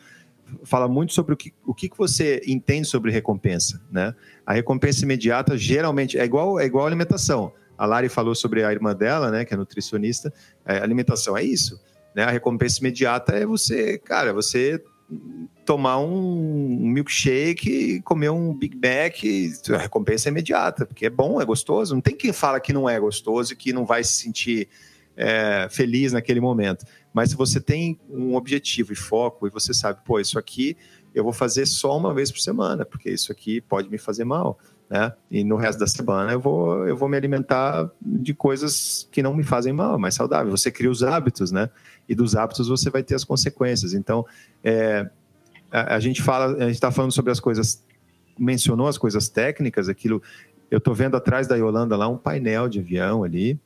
[0.64, 4.14] Fala muito sobre o que, o que você entende sobre recompensa, né?
[4.46, 7.54] A recompensa imediata geralmente é igual, é igual alimentação.
[7.78, 10.32] A Lari falou sobre a irmã dela, né, que é nutricionista.
[10.66, 11.82] É, alimentação é isso,
[12.14, 12.24] né?
[12.24, 14.84] A recompensa imediata é você, cara, você
[15.72, 19.16] tomar um milkshake e comer um Big Mac,
[19.74, 21.94] a recompensa é imediata, porque é bom, é gostoso.
[21.94, 24.68] Não tem quem fala que não é gostoso e que não vai se sentir
[25.16, 26.86] é, feliz naquele momento.
[27.14, 30.76] Mas se você tem um objetivo e foco e você sabe, pô, isso aqui
[31.16, 34.60] eu vou fazer só uma vez por semana, porque isso aqui pode me fazer mal.
[34.90, 35.14] Né?
[35.32, 39.34] E no resto da semana eu vou, eu vou me alimentar de coisas que não
[39.34, 40.52] me fazem mal, mais saudável.
[40.52, 41.70] Você cria os hábitos, né?
[42.10, 43.94] E dos hábitos você vai ter as consequências.
[43.94, 44.26] Então,
[44.62, 45.10] é,
[45.72, 47.84] a, gente fala, a gente está falando sobre as coisas,
[48.38, 50.22] mencionou as coisas técnicas, aquilo.
[50.70, 53.60] Eu estou vendo atrás da Yolanda lá um painel de avião ali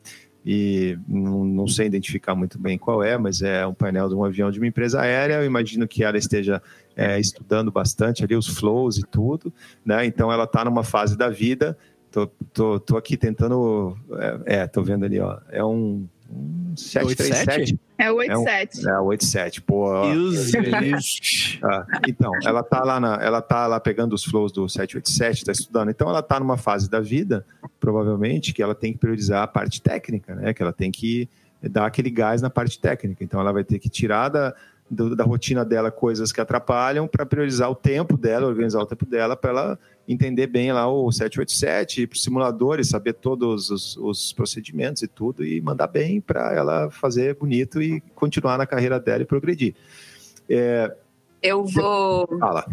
[0.46, 4.24] e não, não, sei identificar muito bem qual é, mas é um painel de um
[4.24, 5.36] avião de uma empresa aérea.
[5.36, 6.62] Eu imagino que ela esteja
[6.96, 9.52] é, estudando bastante ali os flows e tudo,
[9.84, 10.06] né?
[10.06, 11.76] Então ela está numa fase da vida.
[12.12, 13.98] Tô, tô, tô aqui tentando,
[14.46, 16.08] é, é, tô vendo ali, ó, é um
[16.76, 17.80] 737.
[17.98, 18.88] É o 87.
[18.88, 19.92] É, um, é o 87, pô.
[21.64, 25.52] ah, então, ela tá lá na, ela tá lá pegando os flows do 787, está
[25.52, 25.90] estudando.
[25.90, 27.46] Então ela tá numa fase da vida,
[27.80, 30.54] provavelmente, que ela tem que priorizar a parte técnica, né?
[30.54, 31.30] Que ela tem que
[31.62, 33.24] dar aquele gás na parte técnica.
[33.24, 34.54] Então ela vai ter que tirar da
[34.90, 39.06] do, da rotina dela coisas que atrapalham para priorizar o tempo dela, organizar o tempo
[39.06, 43.72] dela para ela entender bem lá o 787, ir para o simulador e saber todos
[43.72, 48.68] os, os, procedimentos e tudo e mandar bem para ela fazer bonito e continuar na
[48.68, 49.74] carreira dela e progredir.
[50.48, 50.96] É,
[51.42, 52.28] eu vou.
[52.40, 52.66] Fala.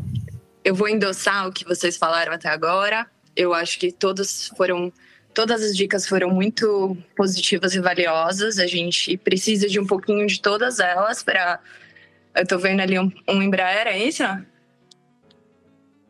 [0.64, 3.06] Eu vou endossar o que vocês falaram até agora.
[3.34, 4.92] Eu acho que todos foram
[5.32, 8.58] todas as dicas foram muito positivas e valiosas.
[8.58, 11.58] A gente precisa de um pouquinho de todas elas para
[12.34, 14.22] eu tô vendo ali um, um Embraer, é isso?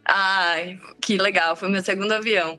[0.05, 2.59] Ai, que legal, foi meu segundo avião.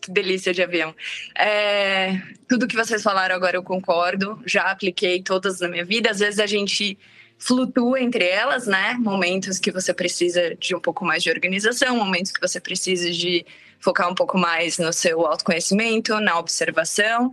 [0.00, 0.94] Que delícia de avião.
[1.36, 6.10] É, tudo que vocês falaram agora eu concordo, já apliquei todas na minha vida.
[6.10, 6.98] Às vezes a gente
[7.38, 8.94] flutua entre elas, né?
[8.94, 13.44] Momentos que você precisa de um pouco mais de organização, momentos que você precisa de
[13.80, 17.32] focar um pouco mais no seu autoconhecimento, na observação.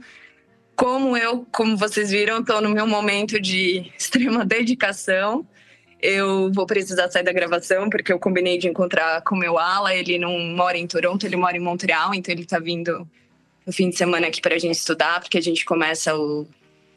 [0.75, 5.47] Como eu, como vocês viram, estou no meu momento de extrema dedicação
[6.03, 9.95] eu vou precisar sair da gravação porque eu combinei de encontrar com meu ala.
[9.95, 13.09] Ele não mora em Toronto, ele mora em Montreal, então ele tá vindo
[13.65, 16.45] no fim de semana aqui para a gente estudar, porque a gente começa o,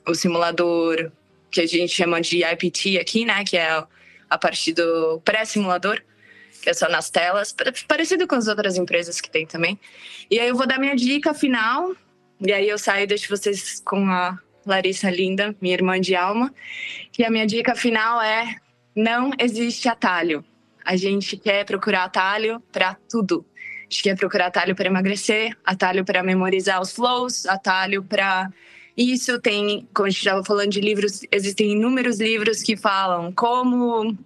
[0.04, 1.12] o simulador
[1.52, 3.44] que a gente chama de IPT aqui, né?
[3.44, 3.84] Que é
[4.28, 6.02] a partir do pré-simulador,
[6.60, 7.54] que é só nas telas,
[7.86, 9.78] parecido com as outras empresas que tem também.
[10.28, 11.94] E aí eu vou dar minha dica final,
[12.40, 16.52] e aí eu saio e deixo vocês com a Larissa Linda, minha irmã de alma.
[17.18, 18.56] E a minha dica final é
[18.94, 20.44] não existe atalho.
[20.84, 23.44] A gente quer procurar atalho para tudo.
[23.56, 28.50] A gente quer procurar atalho para emagrecer, atalho para memorizar os flows, atalho para
[28.96, 34.16] isso tem, como a gente estava falando de livros, existem inúmeros livros que falam como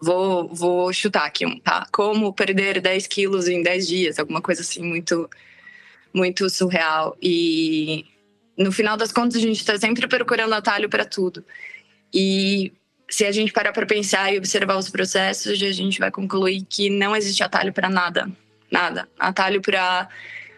[0.00, 1.86] vou, vou chutar aqui um, tá?
[1.92, 5.28] Como perder 10 quilos em 10 dias, alguma coisa assim muito,
[6.12, 7.16] muito surreal.
[7.22, 8.04] E
[8.56, 11.44] No final das contas, a gente está sempre procurando atalho para tudo.
[12.12, 12.72] E
[13.08, 16.88] se a gente parar para pensar e observar os processos, a gente vai concluir que
[16.90, 18.30] não existe atalho para nada.
[18.70, 19.08] Nada.
[19.18, 20.08] Atalho para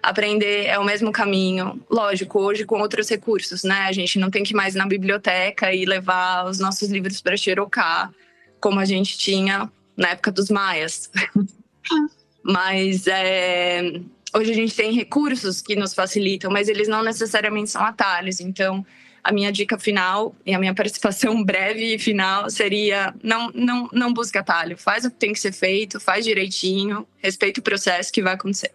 [0.02, 1.80] aprender é o mesmo caminho.
[1.88, 3.86] Lógico, hoje com outros recursos, né?
[3.88, 7.36] A gente não tem que ir mais na biblioteca e levar os nossos livros para
[7.36, 8.12] xerocar,
[8.60, 11.10] como a gente tinha na época dos maias.
[12.44, 14.00] Mas é,
[14.34, 18.40] hoje a gente tem recursos que nos facilitam, mas eles não necessariamente são atalhos.
[18.40, 18.84] Então,
[19.22, 24.12] a minha dica final e a minha participação breve e final seria não, não, não
[24.12, 24.76] busque atalho.
[24.76, 28.72] Faz o que tem que ser feito, faz direitinho, respeita o processo que vai acontecer.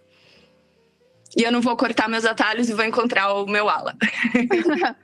[1.35, 3.95] E eu não vou cortar meus atalhos e vou encontrar o meu ala.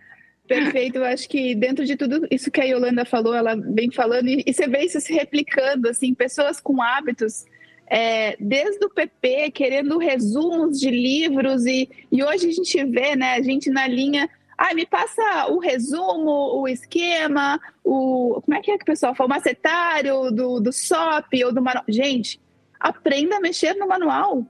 [0.48, 4.28] Perfeito, eu acho que dentro de tudo isso que a Yolanda falou, ela vem falando,
[4.28, 7.46] e, e você vê isso se replicando, assim, pessoas com hábitos,
[7.94, 13.36] é, desde o PP, querendo resumos de livros, e, e hoje a gente vê, né,
[13.36, 14.28] a gente na linha,
[14.58, 19.14] ah, me passa o resumo, o esquema, o, como é que é que o pessoal
[19.14, 21.86] fala, o macetário do, do SOP ou do manual.
[21.88, 22.42] Gente,
[22.80, 24.44] aprenda a mexer no manual,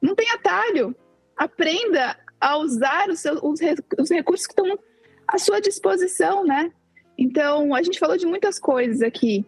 [0.00, 0.94] não tem atalho,
[1.36, 3.58] aprenda a usar os, seus, os,
[3.98, 4.78] os recursos que estão
[5.26, 6.70] à sua disposição, né?
[7.18, 9.44] Então, a gente falou de muitas coisas aqui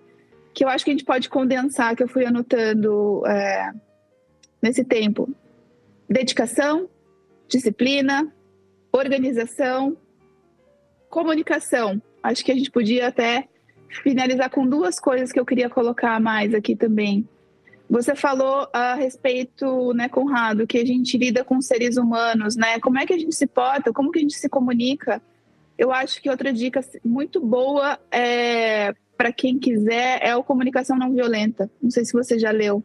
[0.57, 3.72] que eu acho que a gente pode condensar, que eu fui anotando é,
[4.62, 5.28] nesse tempo.
[6.09, 6.88] Dedicação,
[7.46, 8.32] disciplina,
[8.90, 9.94] organização,
[11.11, 12.00] comunicação.
[12.22, 13.46] Acho que a gente podia até
[14.02, 17.28] finalizar com duas coisas que eu queria colocar mais aqui também.
[17.90, 22.80] Você falou a respeito, né, Conrado, que a gente lida com seres humanos, né?
[22.80, 23.92] Como é que a gente se porta?
[23.92, 25.20] Como que a gente se comunica?
[25.76, 31.12] Eu acho que outra dica muito boa é para quem quiser é a comunicação não
[31.12, 31.71] violenta.
[31.81, 32.83] Não sei se você já leu.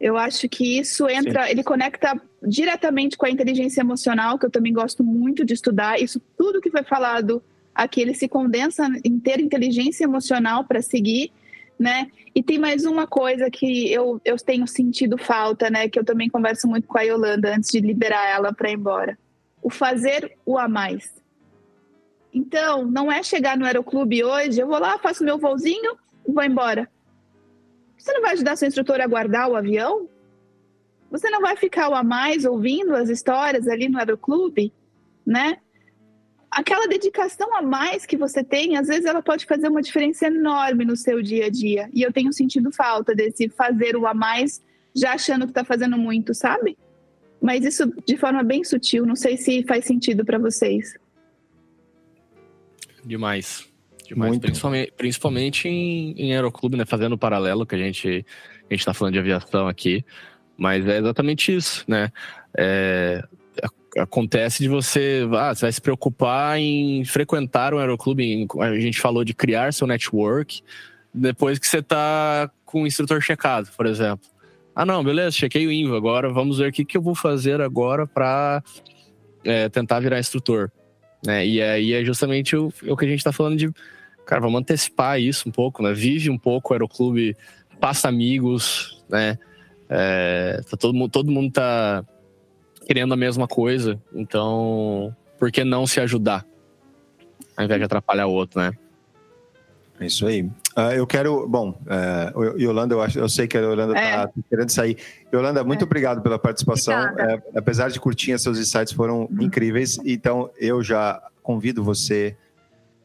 [0.00, 1.50] Eu acho que isso entra, Sim.
[1.50, 6.00] ele conecta diretamente com a inteligência emocional, que eu também gosto muito de estudar.
[6.00, 7.42] Isso tudo que foi falado
[7.74, 11.30] aqui, ele se condensa em ter inteligência emocional para seguir
[11.82, 12.08] né?
[12.34, 15.88] E tem mais uma coisa que eu, eu tenho sentido falta, né?
[15.88, 19.18] Que eu também converso muito com a Yolanda antes de liberar ela para ir embora.
[19.60, 21.10] O fazer o a mais.
[22.32, 26.42] Então, não é chegar no aeroclube hoje, eu vou lá, faço meu voozinho e vou
[26.42, 26.90] embora.
[27.96, 30.08] Você não vai ajudar seu instrutor a guardar o avião?
[31.10, 34.72] Você não vai ficar o a mais ouvindo as histórias ali no aeroclube,
[35.26, 35.58] né?
[36.52, 40.84] aquela dedicação a mais que você tem, às vezes ela pode fazer uma diferença enorme
[40.84, 41.88] no seu dia a dia.
[41.94, 44.60] E eu tenho sentido falta desse fazer o a mais,
[44.94, 46.76] já achando que está fazendo muito, sabe?
[47.40, 50.94] Mas isso de forma bem sutil, não sei se faz sentido para vocês.
[53.04, 53.66] Demais.
[54.06, 54.30] Demais.
[54.30, 54.42] Muito.
[54.42, 56.84] Principalmente, principalmente em, em aeroclube, né?
[56.84, 58.24] Fazendo o paralelo que a gente
[58.70, 60.04] a gente está falando de aviação aqui.
[60.56, 62.12] Mas é exatamente isso, né?
[62.56, 63.24] É,
[63.98, 69.24] acontece de você, ah, você vai se preocupar em frequentar um aeroclube, a gente falou
[69.24, 70.62] de criar seu network,
[71.12, 74.26] depois que você está com o instrutor checado, por exemplo.
[74.74, 77.60] Ah, não, beleza, chequei o INVO, agora vamos ver o que, que eu vou fazer
[77.60, 78.62] agora para
[79.44, 80.70] é, tentar virar instrutor.
[81.24, 81.46] Né?
[81.46, 83.70] E aí é justamente o, o que a gente está falando de,
[84.26, 85.92] cara, vamos antecipar isso um pouco, né?
[85.92, 87.36] Vive um pouco o aeroclube,
[87.80, 89.38] passa amigos, né?
[89.88, 92.04] É, tá todo, mundo, todo mundo tá
[92.86, 94.00] querendo a mesma coisa.
[94.12, 96.44] Então, por que não se ajudar?
[97.56, 98.72] Ao invés de atrapalhar o outro, né?
[100.00, 100.48] É isso aí.
[100.76, 101.46] Uh, eu quero.
[101.48, 104.42] Bom, uh, Yolanda, eu, acho, eu sei que a Yolanda está é.
[104.48, 104.96] querendo sair.
[105.32, 105.84] Yolanda, muito é.
[105.84, 106.94] obrigado pela participação.
[106.94, 109.42] É, apesar de curtinha, seus insights foram uhum.
[109.42, 109.98] incríveis.
[110.04, 112.36] Então, eu já convido você,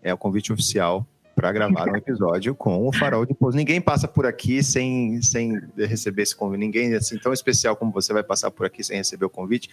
[0.02, 1.06] é o convite oficial,
[1.38, 3.56] para gravar um episódio com o Farol de Pouso.
[3.56, 6.60] Ninguém passa por aqui sem, sem receber esse convite.
[6.60, 9.70] Ninguém assim tão especial como você vai passar por aqui sem receber o convite.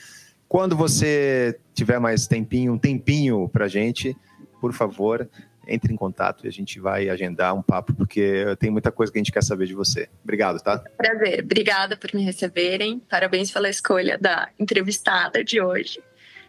[0.47, 4.15] Quando você tiver mais tempinho, um tempinho para gente,
[4.61, 5.29] por favor,
[5.67, 9.19] entre em contato e a gente vai agendar um papo, porque tem muita coisa que
[9.19, 10.09] a gente quer saber de você.
[10.23, 10.79] Obrigado, tá?
[10.97, 11.43] Prazer.
[11.43, 13.01] Obrigada por me receberem.
[13.09, 16.01] Parabéns pela escolha da entrevistada de hoje.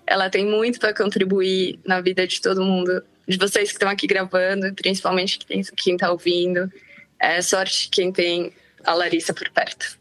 [0.07, 4.05] Ela tem muito para contribuir na vida de todo mundo de vocês que estão aqui
[4.05, 5.39] gravando, principalmente
[5.75, 6.71] quem está ouvindo.
[7.19, 8.53] É sorte quem tem
[8.83, 9.97] a Larissa por perto.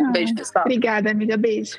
[0.00, 0.64] Ah, beijo, pessoal.
[0.64, 1.36] Obrigada, amiga.
[1.36, 1.78] Beijo.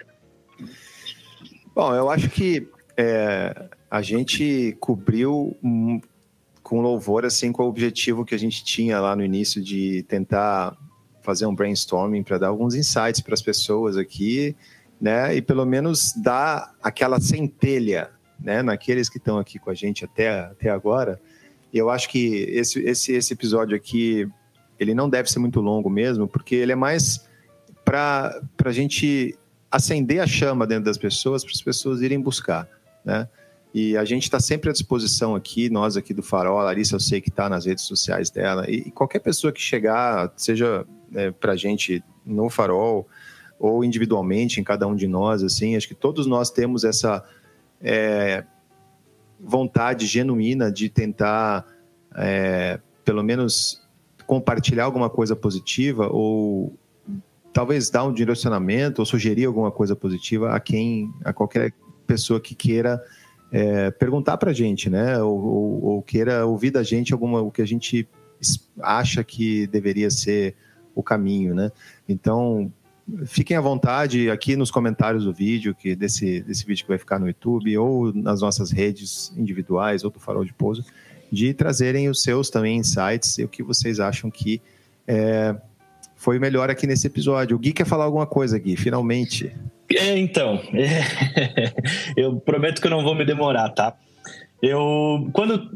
[1.76, 2.66] Bom, eu acho que
[2.96, 6.00] é, a gente cobriu um,
[6.66, 10.76] com louvor, assim, com o objetivo que a gente tinha lá no início de tentar
[11.22, 14.56] fazer um brainstorming para dar alguns insights para as pessoas aqui,
[15.00, 15.36] né?
[15.36, 18.10] E pelo menos dar aquela centelha
[18.40, 21.22] né, naqueles que estão aqui com a gente até, até agora.
[21.72, 24.28] Eu acho que esse, esse, esse episódio aqui,
[24.80, 27.30] ele não deve ser muito longo mesmo, porque ele é mais
[27.84, 29.38] para a gente
[29.70, 32.68] acender a chama dentro das pessoas, para as pessoas irem buscar.
[33.04, 33.30] né?
[33.78, 37.00] E a gente está sempre à disposição aqui, nós aqui do Farol, a Larissa eu
[37.02, 41.52] sei que está nas redes sociais dela, e, qualquer pessoa que chegar, seja né, para
[41.52, 43.06] a gente no Farol
[43.60, 47.22] ou individualmente em cada um de nós, assim, acho que todos nós temos essa
[47.82, 48.46] é,
[49.38, 51.66] vontade genuína de tentar,
[52.16, 53.86] é, pelo menos,
[54.26, 56.74] compartilhar alguma coisa positiva ou
[57.52, 61.74] talvez dar um direcionamento ou sugerir alguma coisa positiva a quem, a qualquer
[62.08, 63.04] pessoa que queira
[63.56, 65.18] é, perguntar para a gente, né?
[65.24, 68.06] Ou, ou, ou, queira ouvir da gente alguma o que a gente
[68.82, 70.56] acha que deveria ser
[70.94, 71.72] o caminho, né?
[72.08, 72.70] Então
[73.26, 77.18] fiquem à vontade aqui nos comentários do vídeo, que desse, desse vídeo que vai ficar
[77.18, 80.84] no YouTube, ou nas nossas redes individuais, ou do Farol de Pouso,
[81.32, 84.62] de trazerem os seus também insights e o que vocês acham que
[85.08, 85.56] é,
[86.18, 87.56] foi melhor aqui nesse episódio.
[87.56, 89.56] O Gui quer falar alguma coisa, Gui, finalmente.
[89.94, 91.74] É, então, é,
[92.18, 93.96] eu prometo que eu não vou me demorar, tá?
[94.62, 95.70] Eu, quando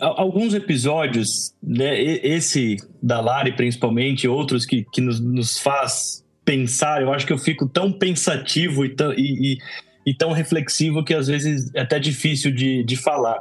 [0.00, 7.12] alguns episódios, né, esse da Lari principalmente, outros que, que nos, nos faz pensar, eu
[7.12, 9.58] acho que eu fico tão pensativo e tão, e, e,
[10.06, 13.40] e tão reflexivo que às vezes é até difícil de, de falar.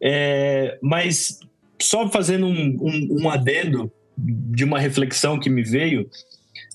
[0.00, 1.38] É, mas
[1.80, 6.08] só fazendo um, um, um adendo de uma reflexão que me veio,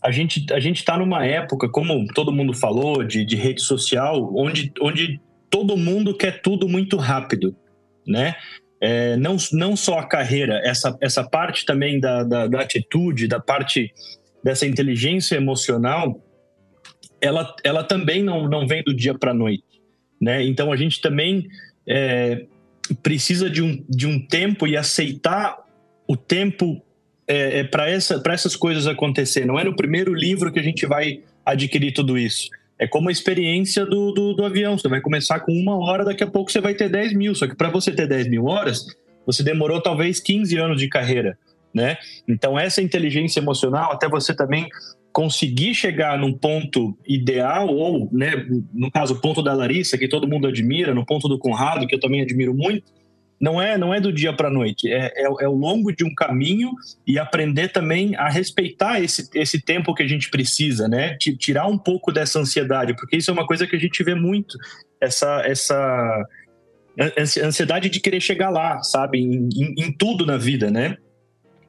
[0.04, 4.32] a gente a gente está numa época, como todo mundo falou, de, de rede social,
[4.36, 7.56] onde, onde todo mundo quer tudo muito rápido,
[8.06, 8.36] né?
[8.82, 13.40] É, não, não só a carreira, essa, essa parte também da, da, da, atitude, da
[13.40, 13.94] parte
[14.44, 16.22] dessa inteligência emocional,
[17.22, 19.64] ela, ela também não, não vem do dia para a noite.
[20.20, 20.44] Né?
[20.44, 21.48] Então a gente também
[21.88, 22.46] é,
[23.02, 25.58] precisa de um, de um tempo e aceitar
[26.06, 26.84] o tempo
[27.34, 29.46] é, é para essa, essas coisas acontecer.
[29.46, 32.50] Não é no primeiro livro que a gente vai adquirir tudo isso.
[32.78, 34.78] É como a experiência do, do, do, avião.
[34.78, 37.34] Você vai começar com uma hora, daqui a pouco você vai ter 10 mil.
[37.34, 38.86] Só que para você ter 10 mil horas,
[39.26, 41.38] você demorou talvez 15 anos de carreira.
[41.74, 41.98] Né?
[42.28, 44.68] Então, essa inteligência emocional, até você também
[45.12, 50.28] conseguir chegar num ponto ideal, ou, né, no caso, o ponto da Larissa, que todo
[50.28, 52.84] mundo admira, no ponto do Conrado, que eu também admiro muito,
[53.44, 56.06] não é, não é do dia para a noite, é, é, é o longo de
[56.06, 56.72] um caminho
[57.06, 61.18] e aprender também a respeitar esse, esse tempo que a gente precisa, né?
[61.18, 64.58] Tirar um pouco dessa ansiedade, porque isso é uma coisa que a gente vê muito,
[65.02, 66.26] essa, essa
[67.44, 69.20] ansiedade de querer chegar lá, sabe?
[69.20, 70.96] Em, em, em tudo na vida, né?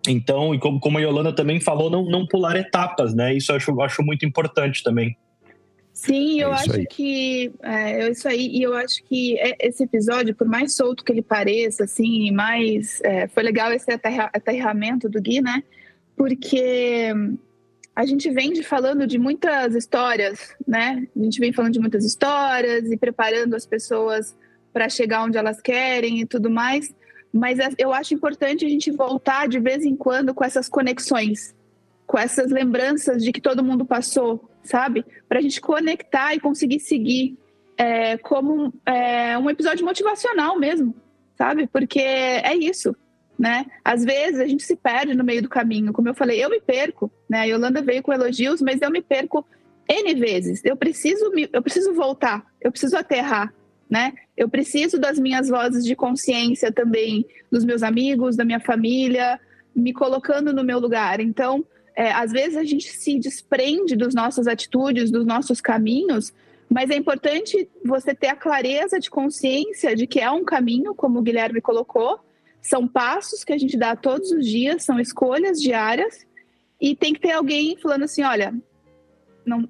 [0.07, 3.35] Então, e como, como a Yolanda também falou, não, não pular etapas, né?
[3.35, 5.16] Isso eu acho, acho muito importante também.
[5.95, 6.86] Sim, é eu acho aí.
[6.86, 11.05] que é, é, isso aí, e eu acho que é, esse episódio, por mais solto
[11.05, 13.86] que ele pareça, assim, mais é, foi legal esse
[14.32, 15.62] aterramento do Gui, né?
[16.16, 17.12] Porque
[17.95, 21.07] a gente vem de falando de muitas histórias, né?
[21.16, 24.36] A gente vem falando de muitas histórias e preparando as pessoas
[24.72, 26.92] para chegar onde elas querem e tudo mais.
[27.32, 31.55] Mas é, eu acho importante a gente voltar de vez em quando com essas conexões,
[32.05, 35.04] com essas lembranças de que todo mundo passou, sabe?
[35.28, 37.38] Para a gente conectar e conseguir seguir
[37.76, 40.94] é, como é, um episódio motivacional mesmo,
[41.36, 41.66] sabe?
[41.66, 42.96] Porque é isso,
[43.38, 43.66] né?
[43.84, 45.92] Às vezes a gente se perde no meio do caminho.
[45.92, 47.40] Como eu falei, eu me perco, né?
[47.40, 49.46] A Yolanda veio com elogios, mas eu me perco
[49.88, 50.62] N vezes.
[50.64, 53.52] Eu preciso, me, eu preciso voltar, eu preciso aterrar,
[53.88, 54.14] né?
[54.36, 59.38] Eu preciso das minhas vozes de consciência também, dos meus amigos, da minha família,
[59.74, 61.20] me colocando no meu lugar.
[61.20, 61.64] Então,
[61.97, 66.32] é, às vezes a gente se desprende das nossas atitudes, dos nossos caminhos,
[66.68, 71.18] mas é importante você ter a clareza de consciência de que é um caminho, como
[71.18, 72.18] o Guilherme colocou,
[72.61, 76.26] são passos que a gente dá todos os dias, são escolhas diárias,
[76.80, 78.55] e tem que ter alguém falando assim: olha,
[79.47, 79.68] não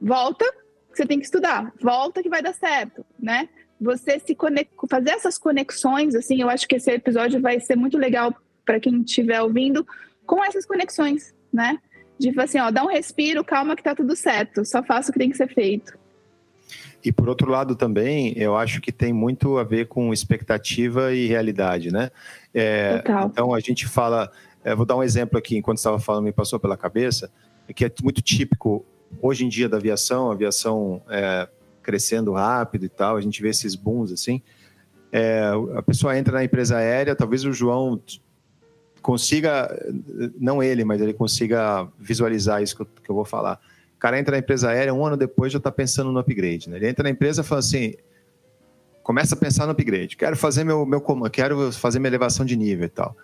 [0.00, 0.44] volta,
[0.92, 3.48] você tem que estudar, volta que vai dar certo, né?
[3.80, 4.36] Você se
[4.88, 8.34] fazer essas conexões, assim, eu acho que esse episódio vai ser muito legal
[8.64, 9.86] para quem estiver ouvindo,
[10.24, 11.78] com essas conexões, né?
[12.18, 15.18] De assim, ó, dá um respiro, calma que tá tudo certo, só faça o que
[15.18, 15.98] tem que ser feito.
[17.04, 21.26] E por outro lado também, eu acho que tem muito a ver com expectativa e
[21.26, 22.10] realidade, né?
[22.54, 23.26] É, Total.
[23.26, 24.30] Então a gente fala,
[24.62, 27.30] é, vou dar um exemplo aqui, enquanto estava falando, me passou pela cabeça,
[27.74, 28.84] que é muito típico
[29.20, 31.48] hoje em dia da aviação, a aviação é,
[31.82, 34.40] crescendo rápido e tal, a gente vê esses booms assim.
[35.10, 38.00] É, a pessoa entra na empresa aérea, talvez o João
[39.02, 39.68] consiga,
[40.38, 43.60] não ele, mas ele consiga visualizar isso que eu, que eu vou falar.
[43.96, 46.70] O cara entra na empresa aérea, um ano depois já está pensando no upgrade.
[46.70, 46.76] Né?
[46.76, 47.94] Ele entra na empresa e fala assim,
[49.02, 50.16] começa a pensar no upgrade.
[50.16, 53.16] Quero fazer meu, meu quero fazer minha elevação de nível e tal.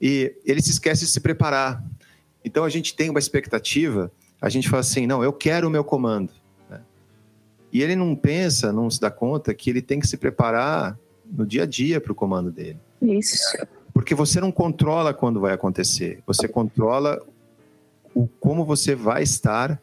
[0.00, 1.84] E ele se esquece de se preparar.
[2.44, 4.10] Então a gente tem uma expectativa,
[4.40, 6.32] a gente fala assim, não, eu quero o meu comando.
[6.68, 6.80] Né?
[7.72, 10.98] E ele não pensa, não se dá conta que ele tem que se preparar
[11.30, 12.78] no dia a dia para o comando dele.
[13.02, 13.56] Isso.
[14.00, 17.22] Porque você não controla quando vai acontecer, você controla
[18.14, 19.78] o como você vai estar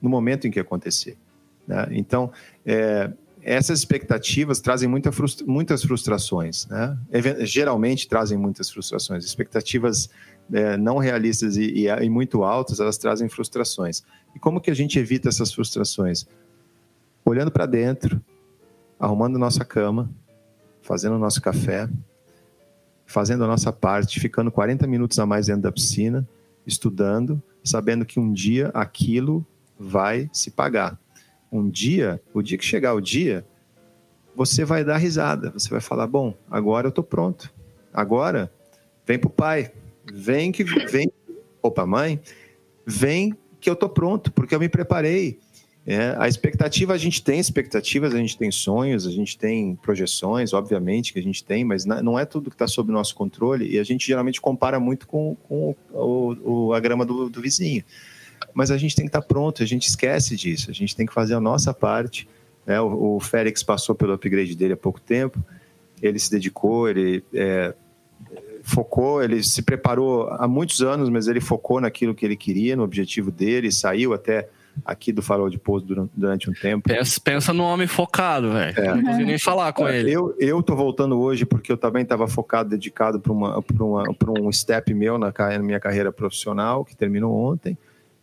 [0.00, 1.18] no momento em que acontecer.
[1.66, 1.86] Né?
[1.90, 2.32] Então,
[2.64, 3.12] é,
[3.42, 6.96] essas expectativas trazem muita frustra muitas frustrações, né?
[7.40, 9.22] geralmente trazem muitas frustrações.
[9.22, 10.08] Expectativas
[10.50, 14.02] é, não realistas e, e, e, muito altas, elas trazem frustrações.
[14.34, 16.26] E como que a gente evita essas frustrações?
[17.22, 18.18] Olhando para dentro,
[18.98, 20.08] arrumando nossa cama,
[20.80, 21.86] fazendo nosso café,
[23.08, 26.28] fazendo a nossa parte, ficando 40 minutos a mais dentro da piscina,
[26.66, 29.44] estudando, sabendo que um dia aquilo
[29.78, 31.00] vai se pagar.
[31.50, 33.46] Um dia, o dia que chegar o dia,
[34.36, 37.50] você vai dar risada, você vai falar: bom, agora eu estou pronto.
[37.94, 38.52] Agora,
[39.06, 39.72] vem para o pai,
[40.12, 41.10] vem que vem,
[41.62, 42.20] opa, mãe,
[42.84, 45.40] vem que eu estou pronto, porque eu me preparei.
[45.90, 50.52] É, a expectativa, a gente tem expectativas, a gente tem sonhos, a gente tem projeções,
[50.52, 53.78] obviamente que a gente tem, mas não é tudo que está sob nosso controle e
[53.78, 57.82] a gente geralmente compara muito com, com o, o, a grama do, do vizinho
[58.54, 61.12] mas a gente tem que estar pronto, a gente esquece disso, a gente tem que
[61.12, 62.28] fazer a nossa parte.
[62.66, 62.80] Né?
[62.80, 65.42] O, o Félix passou pelo upgrade dele há pouco tempo,
[66.00, 67.74] ele se dedicou, ele é,
[68.62, 72.82] focou, ele se preparou há muitos anos, mas ele focou naquilo que ele queria, no
[72.82, 74.48] objetivo dele, saiu até
[74.84, 76.88] aqui do Farol de Pouso durante, durante um tempo.
[76.88, 78.78] Pensa, pensa no homem focado, velho.
[78.78, 78.94] É.
[78.94, 80.12] Não consigo nem falar com é, ele.
[80.12, 83.32] Eu, eu tô voltando hoje porque eu também estava focado, dedicado para
[84.32, 87.76] um step meu na, na minha carreira profissional, que terminou ontem.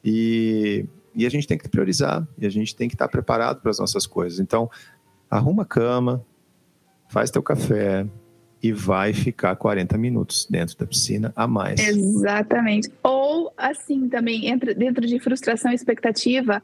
[0.04, 3.72] E, e a gente tem que priorizar, e a gente tem que estar preparado para
[3.72, 4.40] as nossas coisas.
[4.40, 4.70] Então,
[5.30, 6.24] arruma a cama,
[7.10, 8.06] faz teu café
[8.66, 11.80] e vai ficar 40 minutos dentro da piscina a mais.
[11.80, 12.90] Exatamente.
[13.04, 16.64] Ou assim também, entra dentro de frustração e expectativa,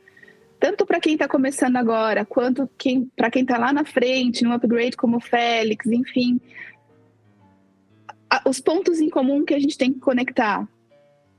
[0.60, 4.52] tanto para quem está começando agora, quanto quem, para quem está lá na frente, no
[4.52, 6.42] upgrade como o Félix, enfim.
[8.48, 10.68] Os pontos em comum que a gente tem que conectar.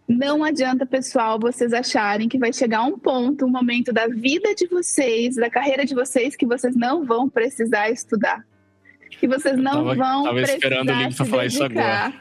[0.07, 4.69] Não adianta, pessoal, vocês acharem que vai chegar um ponto, um momento da vida de
[4.69, 8.45] vocês, da carreira de vocês, que vocês não vão precisar estudar.
[9.19, 12.15] Que vocês não tava, vão tava precisar esperando o para falar isso agora.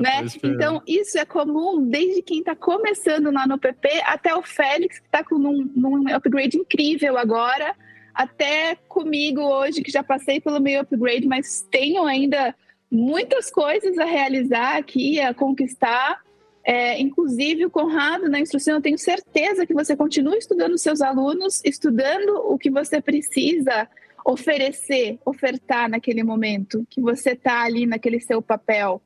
[0.00, 0.24] Né?
[0.44, 5.06] Então, isso é comum desde quem está começando lá no PP até o Félix, que
[5.06, 7.74] está com um, um upgrade incrível agora,
[8.14, 12.54] até comigo hoje, que já passei pelo meu upgrade, mas tenho ainda
[12.90, 16.20] muitas coisas a realizar aqui, a conquistar.
[16.64, 21.60] É, inclusive, o Conrado, na instrução, eu tenho certeza que você continua estudando seus alunos,
[21.64, 23.88] estudando o que você precisa
[24.28, 29.00] oferecer, ofertar naquele momento, que você está ali naquele seu papel.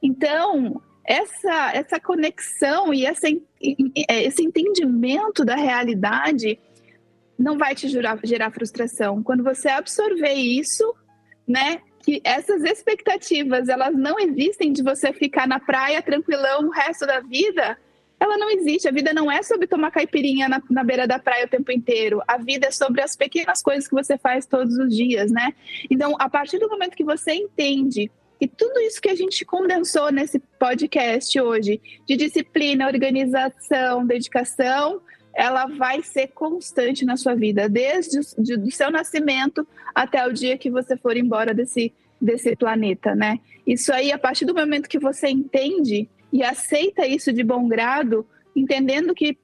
[0.00, 6.56] Então, essa, essa conexão e essa, é, esse entendimento da realidade
[7.36, 9.24] não vai te gerar, gerar frustração.
[9.24, 10.94] Quando você absorver isso,
[11.48, 17.04] né, que essas expectativas elas não existem de você ficar na praia tranquilão o resto
[17.08, 17.76] da vida,
[18.20, 18.86] ela não existe.
[18.86, 22.22] A vida não é sobre tomar caipirinha na, na, beira da praia o tempo inteiro.
[22.28, 25.54] A vida é sobre as pequenas coisas que você faz todos os dias, né?
[25.90, 30.12] Então, a partir do momento que você entende que tudo isso que a gente condensou
[30.12, 35.00] nesse podcast hoje, de disciplina, organização, dedicação,
[35.34, 40.70] ela vai ser constante na sua vida, desde o seu nascimento até o dia que
[40.70, 43.38] você for embora desse, desse planeta, né?
[43.66, 48.26] Isso aí, a partir do momento que você entende e aceita isso de bom grado,
[48.54, 49.38] entendendo que,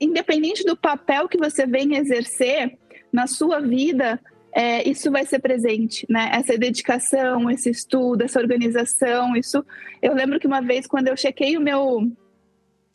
[0.00, 2.78] independente do papel que você vem exercer
[3.12, 4.20] na sua vida,
[4.54, 6.30] é, isso vai ser presente, né?
[6.32, 9.64] Essa dedicação, esse estudo, essa organização, isso.
[10.00, 12.10] Eu lembro que uma vez, quando eu chequei o meu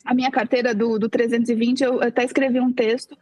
[0.04, 3.16] a minha carteira do, do 320, eu até escrevi um texto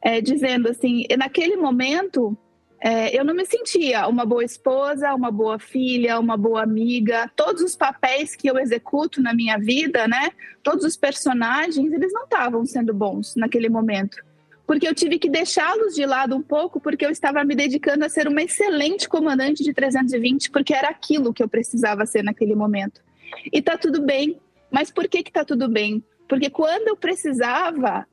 [0.00, 2.36] é, dizendo assim: naquele momento
[2.84, 7.30] é, eu não me sentia uma boa esposa, uma boa filha, uma boa amiga.
[7.36, 10.32] Todos os papéis que eu executo na minha vida, né?
[10.64, 14.16] Todos os personagens, eles não estavam sendo bons naquele momento.
[14.66, 18.08] Porque eu tive que deixá-los de lado um pouco, porque eu estava me dedicando a
[18.08, 23.00] ser uma excelente comandante de 320, porque era aquilo que eu precisava ser naquele momento.
[23.52, 24.40] E tá tudo bem.
[24.72, 26.02] Mas por que que tá tudo bem?
[26.28, 28.08] Porque quando eu precisava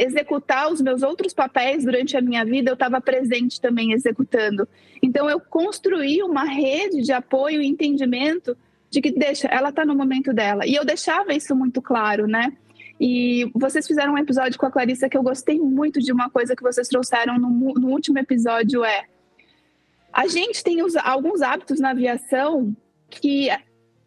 [0.00, 4.66] executar os meus outros papéis durante a minha vida, eu estava presente também executando.
[5.02, 8.56] Então eu construí uma rede de apoio e entendimento
[8.88, 10.66] de que deixa, ela está no momento dela.
[10.66, 12.52] E eu deixava isso muito claro, né?
[12.98, 16.56] E vocês fizeram um episódio com a Clarissa que eu gostei muito de uma coisa
[16.56, 19.04] que vocês trouxeram no, no último episódio é
[20.12, 22.74] a gente tem os, alguns hábitos na aviação
[23.08, 23.48] que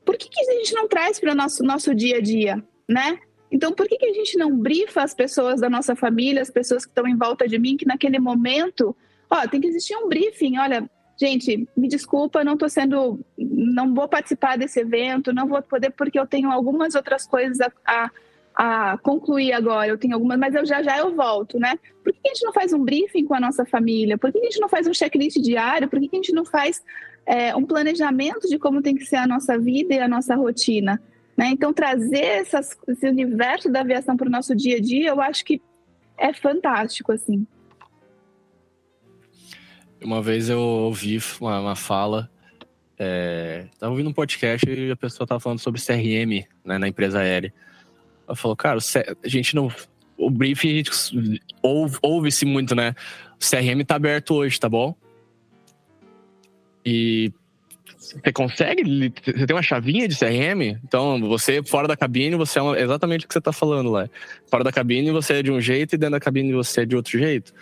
[0.05, 3.19] por que, que a gente não traz para o nosso, nosso dia a dia, né?
[3.53, 6.83] Então, por que, que a gente não brifa as pessoas da nossa família, as pessoas
[6.83, 8.97] que estão em volta de mim, que naquele momento,
[9.29, 10.89] ó, tem que existir um briefing, olha,
[11.21, 16.17] gente, me desculpa, não estou sendo, não vou participar desse evento, não vou poder porque
[16.17, 20.65] eu tenho algumas outras coisas a, a, a concluir agora, eu tenho algumas, mas eu
[20.65, 21.77] já já eu volto, né?
[22.03, 24.17] Por que a gente não faz um briefing com a nossa família?
[24.17, 25.87] Por que a gente não faz um checklist diário?
[25.87, 26.83] Por que a gente não faz
[27.23, 30.99] é, um planejamento de como tem que ser a nossa vida e a nossa rotina?
[31.35, 31.47] Né?
[31.47, 35.43] Então, trazer essas, esse universo da aviação para o nosso dia a dia, eu acho
[35.43, 35.61] que
[36.17, 37.45] é fantástico, assim.
[40.03, 42.29] Uma vez eu ouvi uma, uma fala,
[42.99, 47.19] é, tava ouvindo um podcast e a pessoa tava falando sobre CRM né, na empresa
[47.19, 47.53] aérea.
[48.27, 48.79] Ela falou, cara,
[49.23, 49.71] a gente não.
[50.15, 50.83] O briefing
[52.01, 52.93] ouve-se muito, né?
[53.31, 54.95] O CRM tá aberto hoje, tá bom?
[56.85, 57.33] E
[58.03, 58.83] você consegue?
[59.25, 60.77] Você tem uma chavinha de CRM?
[60.83, 64.09] Então, você fora da cabine, você é exatamente o que você está falando lá.
[64.47, 66.95] Fora da cabine, você é de um jeito e dentro da cabine, você é de
[66.95, 67.53] outro jeito.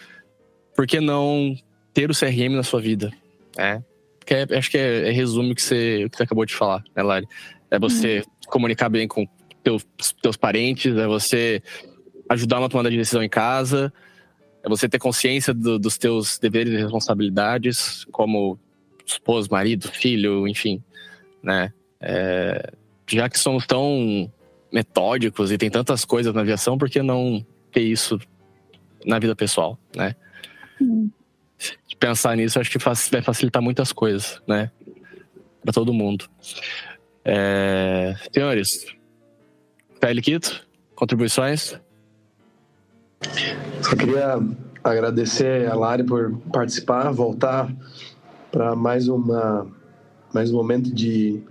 [0.75, 1.55] Por que não
[1.93, 3.11] ter o CRM na sua vida?
[3.57, 3.81] É.
[4.17, 6.83] Porque é, acho que é, é resumo o que você, que você acabou de falar,
[6.95, 7.27] né, Lari?
[7.69, 8.23] É você uhum.
[8.47, 9.27] comunicar bem com
[9.63, 9.85] teus,
[10.21, 11.61] teus parentes, é você
[12.29, 13.93] ajudar uma tomada de decisão em casa,
[14.63, 18.59] é você ter consciência do, dos teus deveres e responsabilidades, como
[19.13, 20.83] esposo, marido, filho, enfim,
[21.41, 21.73] né?
[21.99, 22.71] É,
[23.07, 24.31] já que somos tão
[24.71, 28.19] metódicos e tem tantas coisas na aviação, por que não ter isso
[29.05, 30.15] na vida pessoal, né?
[30.81, 31.09] Hum.
[31.99, 34.71] Pensar nisso, acho que vai facilitar muitas coisas, né?
[35.61, 36.27] Para todo mundo.
[37.23, 38.15] É...
[38.33, 38.87] Senhores,
[39.99, 40.65] Pele Quito,
[40.95, 41.79] contribuições?
[43.83, 44.39] Só queria
[44.83, 47.71] agradecer a Lari por participar, voltar
[48.51, 49.65] para mais uma
[50.33, 51.41] mais um momento de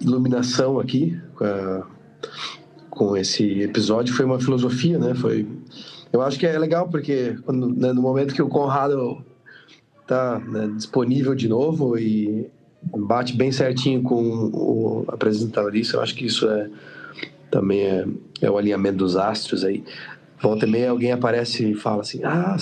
[0.00, 1.82] iluminação aqui com,
[2.90, 4.14] com esse episódio.
[4.14, 5.14] Foi uma filosofia né?
[5.14, 5.46] Foi
[6.12, 9.24] eu acho que é legal porque quando, né, no momento que o Conrado
[10.06, 12.48] tá né, disponível de novo e
[12.82, 16.70] bate bem certinho com o apresentadorista eu acho que isso é
[17.50, 18.06] também é,
[18.42, 19.82] é o alinhamento dos astros aí.
[20.40, 22.56] Volta e meia alguém aparece e fala assim ah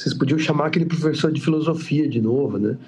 [0.00, 2.78] vocês podiam chamar aquele professor de filosofia de novo, né?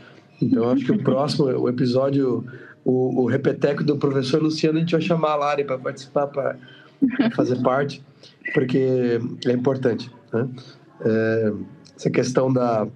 [0.41, 2.43] Então, acho que o próximo, o episódio,
[2.83, 6.57] o, o repeteco do professor Luciano, a gente vai chamar a Lari para participar, para
[7.37, 8.03] fazer parte,
[8.55, 10.49] porque é importante, né?
[11.05, 11.53] É,
[11.95, 12.89] essa questão da,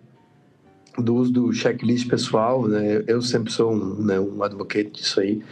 [0.96, 3.04] do uso do checklist pessoal, né?
[3.06, 5.42] Eu sempre sou um, né, um advocate disso aí.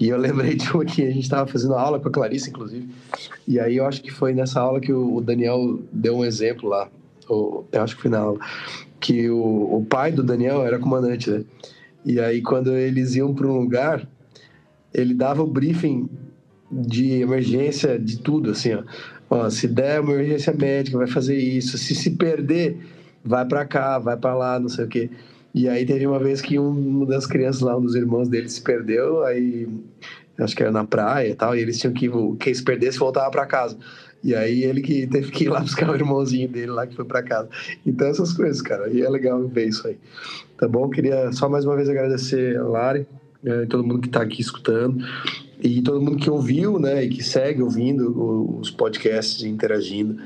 [0.00, 2.88] E eu lembrei de uma que a gente estava fazendo aula com a Clarice, inclusive.
[3.46, 6.88] E aí eu acho que foi nessa aula que o Daniel deu um exemplo lá
[7.28, 8.38] eu acho que foi na aula,
[9.00, 11.44] que o, o pai do Daniel era comandante, né?
[12.04, 14.06] E aí, quando eles iam para um lugar,
[14.94, 16.08] ele dava o briefing
[16.70, 18.82] de emergência de tudo, assim, ó.
[19.28, 21.76] ó se der uma emergência médica, vai fazer isso.
[21.76, 22.78] Se se perder,
[23.24, 25.10] vai para cá, vai para lá, não sei o quê.
[25.52, 28.60] E aí teve uma vez que uma das crianças lá, um dos irmãos dele se
[28.60, 29.68] perdeu, aí
[30.38, 33.30] acho que era na praia e tal, e eles tinham que, quem se perdesse, voltava
[33.30, 33.76] para casa.
[34.26, 37.04] E aí ele que teve que ir lá buscar o irmãozinho dele lá que foi
[37.04, 37.48] para casa.
[37.86, 39.96] Então essas coisas, cara, e é legal ver isso aí.
[40.58, 40.90] Tá bom?
[40.90, 43.06] Queria só mais uma vez agradecer a Lari,
[43.40, 44.98] né, e todo mundo que está aqui escutando
[45.62, 50.16] e todo mundo que ouviu, né, e que segue ouvindo os podcasts e interagindo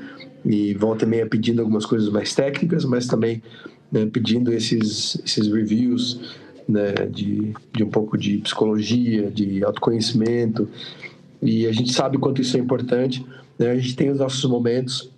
[0.43, 3.43] e volta meia pedindo algumas coisas mais técnicas, mas também
[3.91, 6.35] né, pedindo esses esses reviews,
[6.67, 10.67] né, de, de um pouco de psicologia, de autoconhecimento
[11.39, 13.23] e a gente sabe quanto isso é importante.
[13.57, 13.71] Né?
[13.71, 15.11] A gente tem os nossos momentos.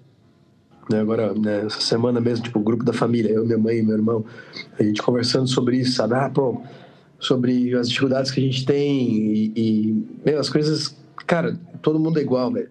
[0.89, 0.99] Né?
[0.99, 3.95] Agora, né, essa semana mesmo, tipo, o grupo da família, eu, minha mãe e meu
[3.95, 4.25] irmão,
[4.77, 6.13] a gente conversando sobre isso, sabe?
[6.15, 6.61] Ah, pô,
[7.19, 10.95] sobre as dificuldades que a gente tem e, e meu, as coisas.
[11.25, 12.69] Cara, todo mundo é igual, velho.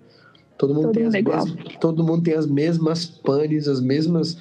[0.58, 3.80] Todo mundo, todo tem mundo as é mesmas, todo mundo tem as mesmas panes, as
[3.80, 4.36] mesmas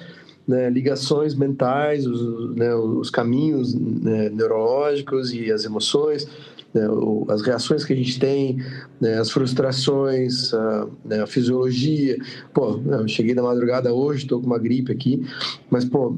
[0.46, 6.28] né, ligações mentais, os, né, os caminhos né, neurológicos e as emoções
[6.74, 6.82] né,
[7.28, 8.58] as reações que a gente tem,
[9.00, 12.16] né, as frustrações, a, né, a, fisiologia.
[12.52, 15.26] Pô, eu cheguei na madrugada hoje, estou com uma gripe aqui,
[15.70, 16.16] mas, pô,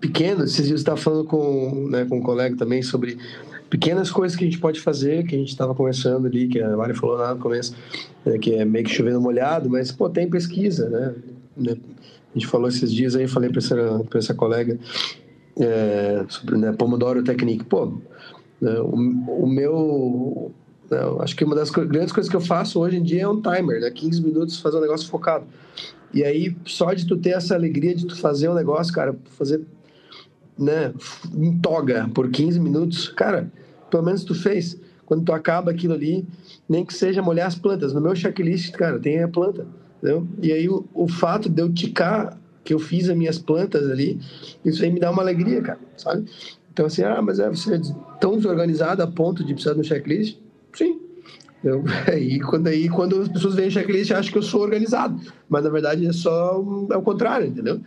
[0.00, 3.16] pequeno, esses dias eu estava falando com, né, com um colega também sobre
[3.70, 6.76] pequenas coisas que a gente pode fazer, que a gente estava conversando ali, que a
[6.76, 7.74] Mari falou lá no começo,
[8.24, 11.14] né, que é meio que chovendo molhado, mas, pô, tem pesquisa, né?
[11.56, 11.76] né
[12.34, 13.76] a gente falou esses dias aí, falei para essa,
[14.16, 14.76] essa colega
[15.56, 17.64] é, sobre né, Pomodoro Technique.
[17.64, 17.98] Pô, né?
[18.62, 20.52] O, o meu.
[20.90, 23.40] Né, acho que uma das grandes coisas que eu faço hoje em dia é um
[23.40, 23.90] timer, né?
[23.90, 25.44] 15 minutos fazer um negócio focado.
[26.12, 29.60] E aí, só de tu ter essa alegria de tu fazer um negócio, cara, fazer,
[30.56, 30.94] né,
[31.34, 33.50] em toga por 15 minutos, cara,
[33.90, 34.78] pelo menos tu fez.
[35.04, 36.24] quando tu acaba aquilo ali,
[36.68, 37.92] nem que seja molhar as plantas.
[37.92, 39.66] No meu checklist, cara, tem a planta.
[39.98, 40.26] Entendeu?
[40.40, 44.18] E aí o, o fato de eu ticar que eu fiz as minhas plantas ali,
[44.64, 46.24] isso aí me dá uma alegria, cara, sabe?
[46.74, 47.80] Então, assim, ah, mas é você é
[48.20, 50.36] tão desorganizado a ponto de precisar de um checklist?
[50.72, 51.00] Sim.
[51.62, 51.84] Eu,
[52.18, 55.18] e quando, aí, quando as pessoas veem checklist, acham que eu sou organizado.
[55.48, 56.60] Mas, na verdade, é só
[56.90, 57.80] é o contrário, entendeu?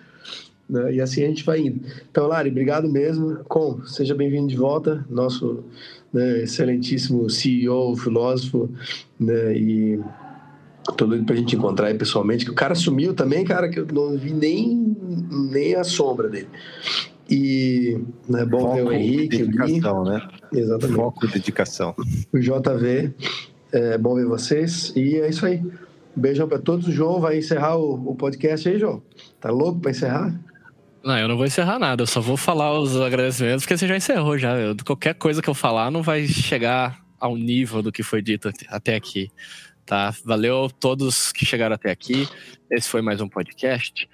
[0.69, 0.95] Né?
[0.95, 1.81] E assim a gente vai indo.
[2.09, 3.39] Então, Lari, obrigado mesmo.
[3.49, 5.65] Com, seja bem-vindo de volta, nosso
[6.13, 8.69] né, excelentíssimo CEO, filósofo,
[9.19, 9.99] né, e
[10.95, 13.85] tô doido pra gente encontrar aí pessoalmente, que o cara sumiu também, cara, que eu
[13.91, 14.95] não vi nem,
[15.51, 16.47] nem a sombra dele.
[17.29, 17.97] E
[18.29, 19.37] é né, bom Foco, ver o Henrique.
[19.43, 20.27] Dedicação, né?
[20.53, 20.95] Exatamente.
[20.95, 21.95] Foco e dedicação.
[22.33, 23.13] O JV,
[23.71, 24.93] é bom ver vocês.
[24.95, 25.63] E é isso aí.
[26.15, 26.87] beijão para todos.
[26.87, 29.01] O João vai encerrar o, o podcast aí, João.
[29.39, 30.33] Tá louco para encerrar?
[31.03, 33.95] Não, eu não vou encerrar nada, eu só vou falar os agradecimentos, porque você já
[33.95, 34.57] encerrou já.
[34.57, 38.51] Eu, qualquer coisa que eu falar não vai chegar ao nível do que foi dito
[38.67, 39.31] até aqui.
[39.85, 40.13] Tá?
[40.25, 42.27] Valeu a todos que chegaram até aqui.
[42.69, 44.09] Esse foi mais um podcast.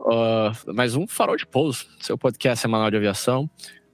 [0.00, 3.50] Uh, mais um Farol de Pouso, seu podcast semanal de aviação,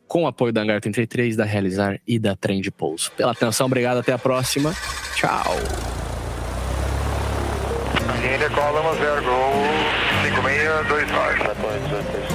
[0.07, 3.11] com o apoio da Hangar 33, da Realizar e da Trem de Pouso.
[3.13, 4.73] Pela atenção, obrigado, até a próxima.
[5.17, 5.57] Tchau.
[10.23, 12.26] 5629.